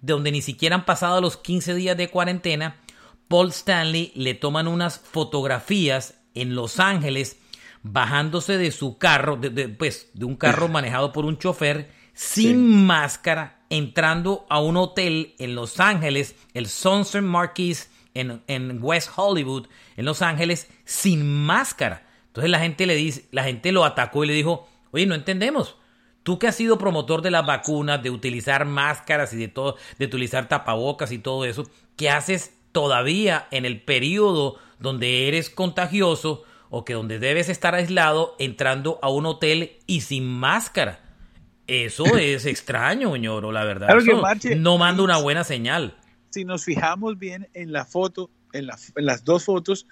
[0.01, 2.81] donde ni siquiera han pasado los 15 días de cuarentena,
[3.29, 7.39] Paul Stanley le toman unas fotografías en Los Ángeles
[7.85, 12.85] bajándose de su carro, de, de, pues de un carro manejado por un chofer, sin
[12.87, 19.69] máscara, entrando a un hotel en Los Ángeles, el Sunset Marquis en, en West Hollywood,
[19.97, 22.07] en Los Ángeles, sin máscara.
[22.29, 25.77] Entonces la gente le dice, la gente lo atacó y le dijo, oye, no entendemos.
[26.23, 30.07] Tú que has sido promotor de las vacunas, de utilizar máscaras y de todo, de
[30.07, 36.45] utilizar tapabocas y todo eso, ¿qué haces todavía en el periodo donde eres contagioso
[36.77, 41.01] o que donde debes estar aislado entrando a un hotel y sin máscara?
[41.67, 43.87] Eso es extraño, ñoro, la verdad.
[43.87, 45.97] Claro que Eso Marche, no manda una buena señal.
[46.31, 49.87] Si nos fijamos bien en la foto, en, la- en las dos fotos,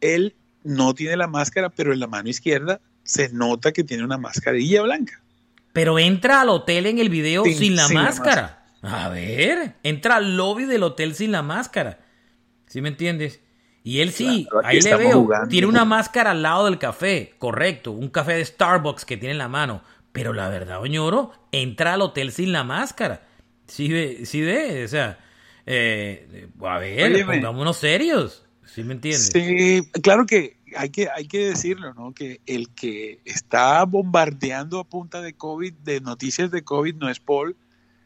[0.00, 4.18] él no tiene la máscara, pero en la mano izquierda se nota que tiene una
[4.18, 5.20] mascarilla blanca.
[5.72, 8.64] Pero entra al hotel en el video Sin- sin, la, sin la máscara.
[8.82, 12.00] A ver, entra al lobby del hotel sin la máscara.
[12.66, 13.40] ¿Sí me entiendes?
[13.84, 15.20] Y él sí, Claro, ahí le veo.
[15.20, 15.48] jugando.
[15.48, 17.92] Tiene una máscara al lado del café, correcto.
[17.92, 19.82] Un café de Starbucks que tiene en la mano.
[20.10, 23.26] Pero la verdad, Oñoro, entra al hotel sin la máscara.
[23.66, 25.18] Sí ve, sí ve, o sea,
[25.66, 27.36] eh, a ver, Óyeme.
[27.36, 28.44] pongámonos serios.
[28.64, 29.30] ¿Sí me entiendes?
[29.32, 32.12] Sí, claro que hay que, hay que decirlo, ¿no?
[32.14, 37.20] Que el que está bombardeando a punta de COVID, de noticias de COVID, no es
[37.20, 37.56] Paul,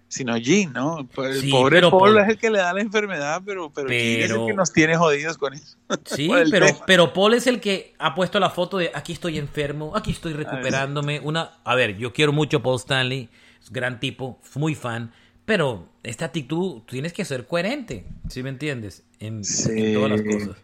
[0.09, 1.07] sino Jean, ¿no?
[1.19, 3.99] El Sí, pobre pero Paul, es el que le da la enfermedad, pero, pero, Jean
[4.01, 5.77] es el Pero- que nos tiene jodidos con eso.
[6.07, 6.79] Sí, pero, tema.
[6.87, 10.33] pero Paul es el que ha puesto la foto de aquí estoy enfermo, aquí estoy
[10.33, 11.21] recuperándome.
[11.21, 13.29] Una, a ver, yo quiero mucho a Paul Stanley,
[13.63, 15.13] es gran tipo, muy fan,
[15.45, 19.05] pero esta actitud tienes que ser coherente, ¿sí me entiendes?
[19.21, 20.57] En, en todas las cosas.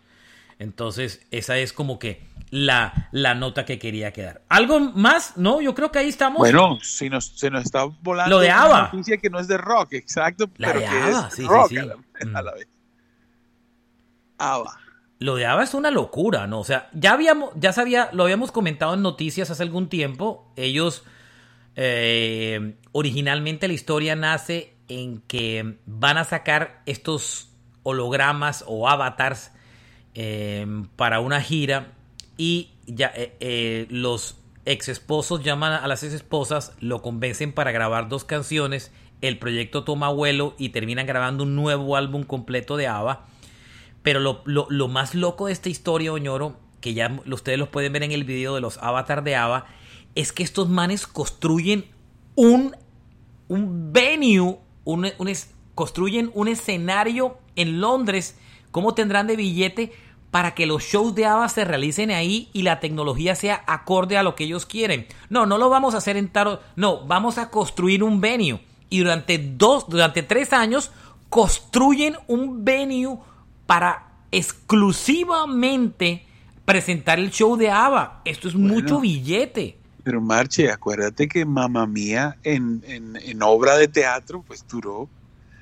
[0.59, 4.43] Entonces, esa es como que la, la nota que quería quedar.
[4.49, 5.37] ¿Algo más?
[5.37, 6.39] No, yo creo que ahí estamos.
[6.39, 8.91] Bueno, si nos, se nos está volando Lo de ABBA.
[8.93, 11.49] noticia que no es de rock, exacto, La pero de que ABBA, es sí, sí,
[11.49, 11.79] rock sí.
[11.79, 12.37] a la, Mm.
[12.37, 12.69] a la vez.
[14.39, 14.79] ABBA.
[15.21, 16.61] Lo de ABBA es una locura, ¿no?
[16.61, 20.53] O sea, ya habíamos, ya sabía, lo habíamos comentado en noticias hace algún tiempo.
[20.57, 21.05] Ellos,
[21.77, 27.51] eh, originalmente la historia nace en que van a sacar estos
[27.85, 29.51] hologramas o avatars
[30.15, 31.93] eh, para una gira
[32.37, 37.73] y ya eh, eh, los ex esposos llaman a las ex esposas, lo convencen para
[37.73, 38.93] grabar dos canciones.
[39.21, 43.27] El proyecto toma vuelo y terminan grabando un nuevo álbum completo de ABBA.
[44.03, 47.93] Pero lo, lo- lo más loco de esta historia, Oñoro, que ya ustedes lo pueden
[47.93, 49.67] ver en el video de los avatars de Ava,
[50.15, 51.87] es que estos manes construyen
[52.35, 52.77] un,
[53.49, 55.33] un venue, un, un
[55.75, 58.39] construyen un escenario en Londres.
[58.71, 59.93] ¿Cómo tendrán de billete
[60.35, 64.25] para que los shows de Ava se realicen ahí y la tecnología sea acorde a
[64.25, 65.07] lo que ellos quieren?
[65.29, 66.59] No, no lo vamos a hacer en Taro.
[66.75, 68.61] No, vamos a construir un venue.
[68.91, 70.91] Y durante dos, durante tres años,
[71.29, 73.17] construyen un venue
[73.67, 76.27] para exclusivamente
[76.65, 78.23] presentar el show de ABBA.
[78.25, 79.79] Esto es mucho billete.
[80.03, 85.09] Pero Marche, acuérdate que Mamma Mía en, en, en obra de teatro, pues duró.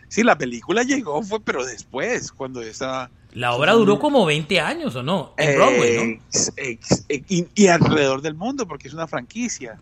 [0.08, 3.10] Sí, la película llegó, fue, pero después, cuando esa.
[3.32, 5.32] La obra duró como 20 años, ¿o no?
[5.38, 6.02] En Broadway, ¿no?
[6.28, 9.78] Ex- ex- ex- y, y alrededor del mundo, porque es una franquicia.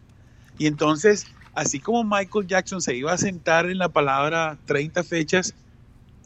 [0.59, 5.55] Y entonces, así como Michael Jackson se iba a sentar en la palabra 30 fechas,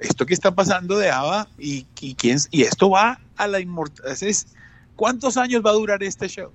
[0.01, 4.19] esto que está pasando de ABBA y, y, quién, y esto va a la inmortalidad.
[4.97, 6.51] ¿Cuántos años va a durar este show?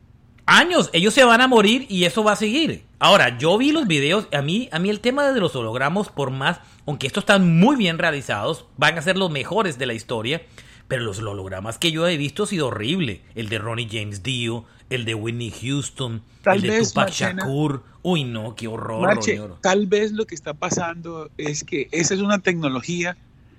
[0.51, 2.83] Años, ellos se van a morir y eso va a seguir.
[2.97, 6.31] Ahora, yo vi los videos, a mí, a mí el tema de los hologramas, por
[6.31, 10.41] más, aunque estos están muy bien realizados, van a ser los mejores de la historia,
[10.87, 13.21] pero los hologramas que yo he visto ha sido horrible.
[13.35, 17.43] El de Ronnie James Dio, el de Whitney Houston, Tal el de vez, Tupac Marchena.
[17.43, 17.83] Shakur.
[18.01, 22.21] Uy, no, qué horror, Marche, tal vez lo que está pasando es que esa es
[22.21, 23.17] una tecnología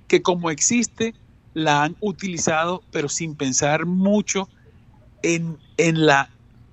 [0.08, 1.14] que como existe,
[1.54, 4.48] la han utilizado, pero sin pensar mucho
[5.22, 6.30] en, en, la,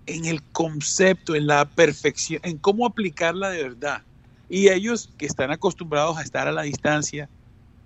[0.08, 4.02] en el concepto, en la perfección, en cómo aplicarla de verdad.
[4.50, 7.30] Y ellos que están acostumbrados a estar a la distancia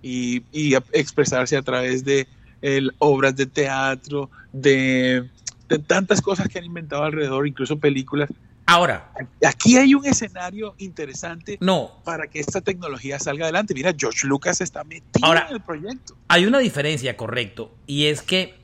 [0.02, 2.26] y, y a expresarse a través de
[2.62, 5.28] el- obras de teatro, de,
[5.68, 8.30] de tantas cosas que han inventado alrededor, incluso películas,
[8.64, 9.12] Ahora,
[9.44, 13.74] Aquí hay un escenario interesante no, para que esta tecnología salga adelante.
[13.74, 16.16] Mira, George Lucas está metido Ahora- en el proyecto.
[16.28, 18.54] Hay una diferencia, correcto, y es que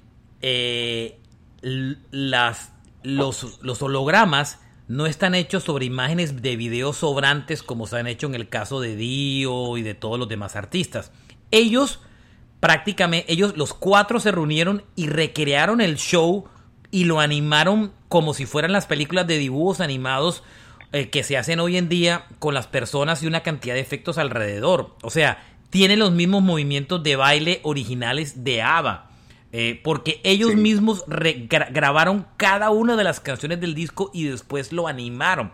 [0.41, 1.19] eh,
[1.63, 8.26] las, los, hologramas no están hechos sobre imágenes de videos sobrantes como se han hecho
[8.26, 11.12] en el caso de Dio y de todos los demás artistas.
[11.51, 12.01] Ellos
[12.61, 16.49] prácticamente, ellos los cuatro se reunieron y recrearon el show
[16.90, 20.42] y lo animaron como si fueran las películas de dibujos animados
[20.92, 24.16] eh, que se hacen hoy en día con las personas y una cantidad de efectos
[24.16, 24.96] alrededor.
[25.03, 29.08] O sea, tienen los mismos movimientos de baile originales de ABBA.
[29.51, 34.88] Eh, porque ellos mismos grabaron cada una de las canciones del disco y después lo
[34.88, 35.53] animaron.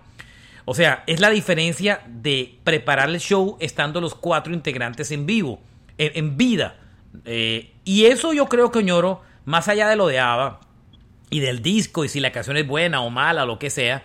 [0.64, 5.61] O sea, es la diferencia de preparar el show estando los cuatro integrantes en vivo,
[5.99, 6.76] en, vida.
[7.24, 10.61] Eh, y eso yo creo que Oñoro, más allá de lo de Ava
[11.30, 14.03] y del disco y si la canción es buena o mala o lo que sea,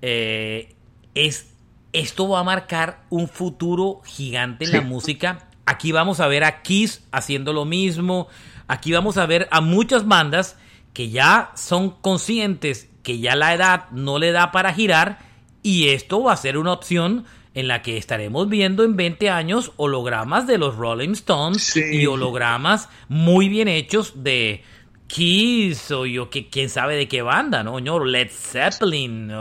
[0.00, 0.74] eh,
[1.14, 1.52] es,
[1.92, 5.48] esto va a marcar un futuro gigante en la música.
[5.66, 8.28] Aquí vamos a ver a Kiss haciendo lo mismo.
[8.68, 10.56] Aquí vamos a ver a muchas bandas
[10.92, 15.18] que ya son conscientes que ya la edad no le da para girar
[15.62, 19.72] y esto va a ser una opción en la que estaremos viendo en 20 años
[19.76, 24.62] hologramas de los Rolling Stones y hologramas muy bien hechos de
[25.06, 27.80] Kiss o yo que quién sabe de qué banda, ¿no?
[27.80, 29.32] Led Zeppelin,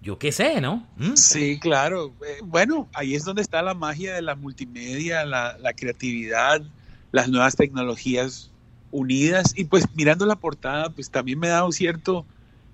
[0.00, 0.86] yo, qué sé, ¿no?
[0.96, 1.16] ¿Mm?
[1.16, 2.14] Sí, claro.
[2.24, 6.62] Eh, bueno, ahí es donde está la magia de la multimedia, la, la creatividad,
[7.14, 8.50] las nuevas tecnologías
[8.90, 9.52] unidas.
[9.56, 12.26] Y pues mirando la portada pues también me da un cierto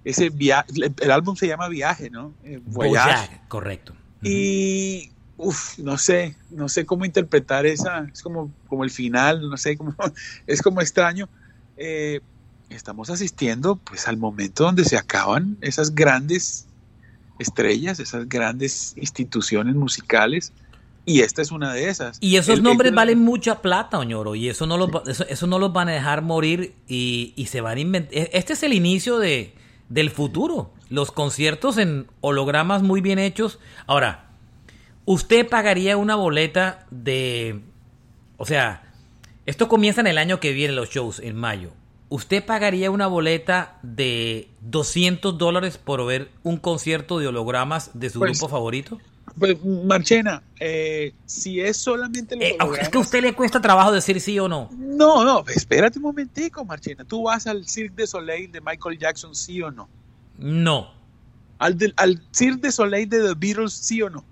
[0.02, 0.72] ese viaje
[1.02, 3.42] el álbum se llama Viaje no eh, Voyage.
[3.48, 3.94] correcto.
[4.22, 9.58] Y uff, no sé no sé cómo interpretar esa es como como el final no
[9.58, 9.94] sé cómo
[10.46, 11.28] es como extraño.
[11.76, 12.20] Eh,
[12.70, 16.66] estamos asistiendo pues al momento donde se acaban esas grandes
[17.38, 20.54] estrellas esas grandes instituciones musicales
[21.10, 22.18] y esta es una de esas.
[22.20, 24.90] Y esos nombres valen mucha plata, Oñoro, y eso no los,
[25.28, 28.14] eso, no los van a dejar morir y, se van a inventar.
[28.16, 29.54] E, este es el inicio de,
[29.88, 30.72] del futuro.
[30.88, 33.58] Los conciertos en hologramas muy bien hechos.
[33.86, 34.30] Ahora,
[35.04, 37.60] usted pagaría una boleta de...
[38.36, 38.92] O sea,
[39.46, 41.72] esto comienza en el año que viene los shows, en mayo.
[42.08, 48.20] ¿Usted pagaría una boleta de 200 dólares por ver un concierto de hologramas de su
[48.20, 48.98] pues, grupo favorito?
[49.38, 54.20] Pues, Marchena, eh, si es solamente eh, ¿Es que a usted le cuesta trabajo decir
[54.20, 54.70] sí o no?
[54.76, 57.04] No, no, espérate un momentico, Marchena.
[57.04, 59.88] ¿Tú vas al Cirque de Soleil de Michael Jackson, sí o no?
[60.38, 60.92] No.
[61.58, 64.24] ¿Al, al Cirque de Soleil de The Beatles, sí o no?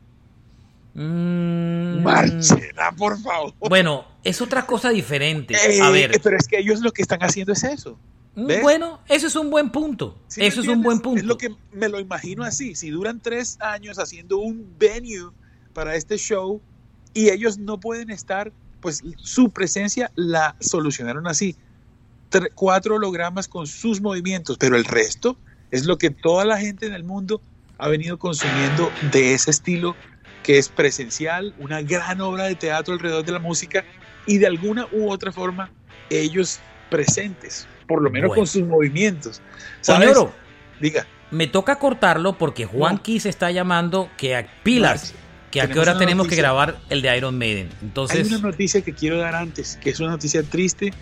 [0.94, 2.02] Mm.
[2.02, 3.54] Marchena, por favor.
[3.60, 5.54] Bueno, es otra cosa diferente.
[5.54, 6.20] a eh, ver.
[6.22, 7.98] Pero es que ellos lo que están haciendo es eso.
[8.38, 10.16] Mm, bueno, eso es un buen punto.
[10.36, 11.18] eso es un buen punto.
[11.18, 12.76] Es lo que me lo imagino así.
[12.76, 15.32] Si duran tres años haciendo un venue
[15.72, 16.60] para este show
[17.14, 21.56] y ellos no pueden estar, pues su presencia la solucionaron así.
[22.54, 25.36] cuatro hologramas con sus movimientos, pero el resto
[25.72, 27.40] es lo que toda la gente en el mundo
[27.76, 29.96] ha venido consumiendo de ese estilo
[30.44, 33.84] que es presencial, una gran obra de teatro alrededor de la música
[34.26, 35.72] y de alguna u otra forma
[36.10, 39.40] ellos presentes por lo menos con sus movimientos.
[39.80, 40.16] ¿sabes?
[40.78, 41.06] Diga.
[41.30, 45.14] Me toca cortarlo porque Juanqui se está llamando que a pilas.
[45.50, 47.70] que a qué hora tenemos que grabar el de Iron Maiden.
[47.82, 48.20] Entonces...
[48.20, 50.92] Hay una noticia que quiero dar antes, que es una noticia triste.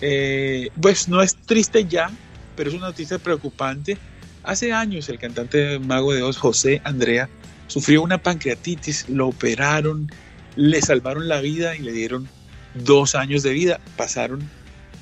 [0.00, 2.10] Eh, pues no es triste ya,
[2.54, 3.98] pero es una noticia preocupante.
[4.44, 7.28] Hace años el cantante Mago de Oz, José Andrea,
[7.66, 10.10] sufrió una pancreatitis, lo operaron,
[10.54, 12.28] le salvaron la vida y le dieron
[12.74, 13.80] dos años de vida.
[13.96, 14.48] Pasaron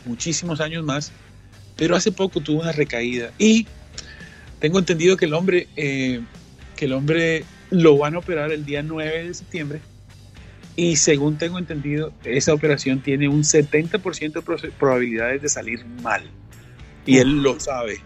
[0.05, 1.13] muchísimos años más
[1.77, 3.67] pero hace poco tuvo una recaída y
[4.61, 6.21] tengo entendido que el hombre, eh,
[6.77, 9.81] que el hombre lo van a operar el día 9 de septiembre
[10.77, 16.23] y según tengo entendido, esa operación tiene un 70% de probabilidades de salir mal
[17.07, 18.01] y él lo sabe.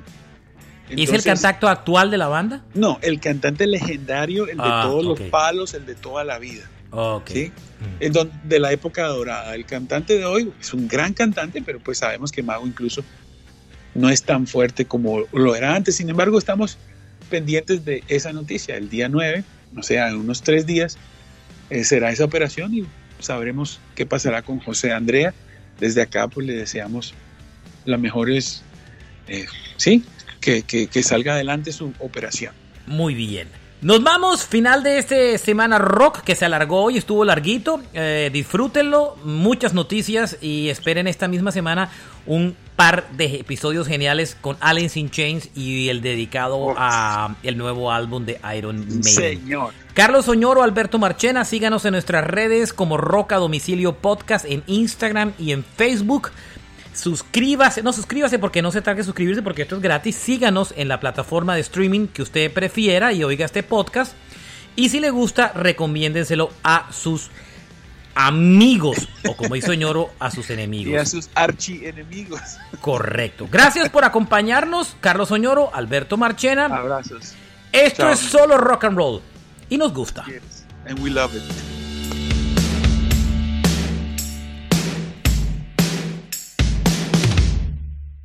[0.90, 2.64] ¿Y es el cantante actual de la banda?
[2.74, 6.68] No, el cantante legendario, el de ah, todos los palos, el de toda la vida.
[7.26, 7.52] ¿sí?
[8.00, 8.48] Mm.
[8.48, 9.54] de la época dorada.
[9.54, 13.04] El cantante de hoy es un gran cantante, pero pues sabemos que Mago incluso
[13.94, 15.96] no es tan fuerte como lo era antes.
[15.96, 16.78] Sin embargo, estamos
[17.30, 18.76] pendientes de esa noticia.
[18.76, 19.44] El día 9,
[19.76, 20.98] o sea, en unos tres días,
[21.70, 22.86] eh, será esa operación y
[23.20, 25.34] sabremos qué pasará con José Andrea.
[25.80, 27.14] Desde acá, pues le deseamos
[27.84, 28.62] las mejores,
[29.28, 30.04] eh, sí,
[30.40, 32.52] que, que salga adelante su operación.
[32.86, 33.48] Muy bien.
[33.80, 37.80] Nos vamos, final de esta semana rock que se alargó hoy, estuvo larguito.
[37.94, 41.88] Eh, disfrútenlo, muchas noticias y esperen esta misma semana
[42.26, 47.92] un par de episodios geniales con Allen Sin Chains y el dedicado a el nuevo
[47.92, 49.02] álbum de Iron Maiden.
[49.04, 49.72] Señor.
[49.94, 55.52] Carlos Oñoro, Alberto Marchena, síganos en nuestras redes como Roca Domicilio Podcast en Instagram y
[55.52, 56.30] en Facebook.
[56.98, 60.16] Suscríbase, no suscríbase porque no se trata de suscribirse porque esto es gratis.
[60.16, 64.14] Síganos en la plataforma de streaming que usted prefiera y oiga este podcast.
[64.74, 67.30] Y si le gusta, recomiéndenselo a sus
[68.14, 70.92] amigos, o como dice Ñoro, a sus enemigos.
[70.92, 72.40] Y a sus archienemigos.
[72.80, 73.48] Correcto.
[73.50, 76.64] Gracias por acompañarnos, Carlos Oñoro, Alberto Marchena.
[76.66, 77.34] Abrazos.
[77.70, 79.22] Esto es solo rock and roll
[79.70, 80.24] y nos gusta.
[80.86, 81.77] And we love it.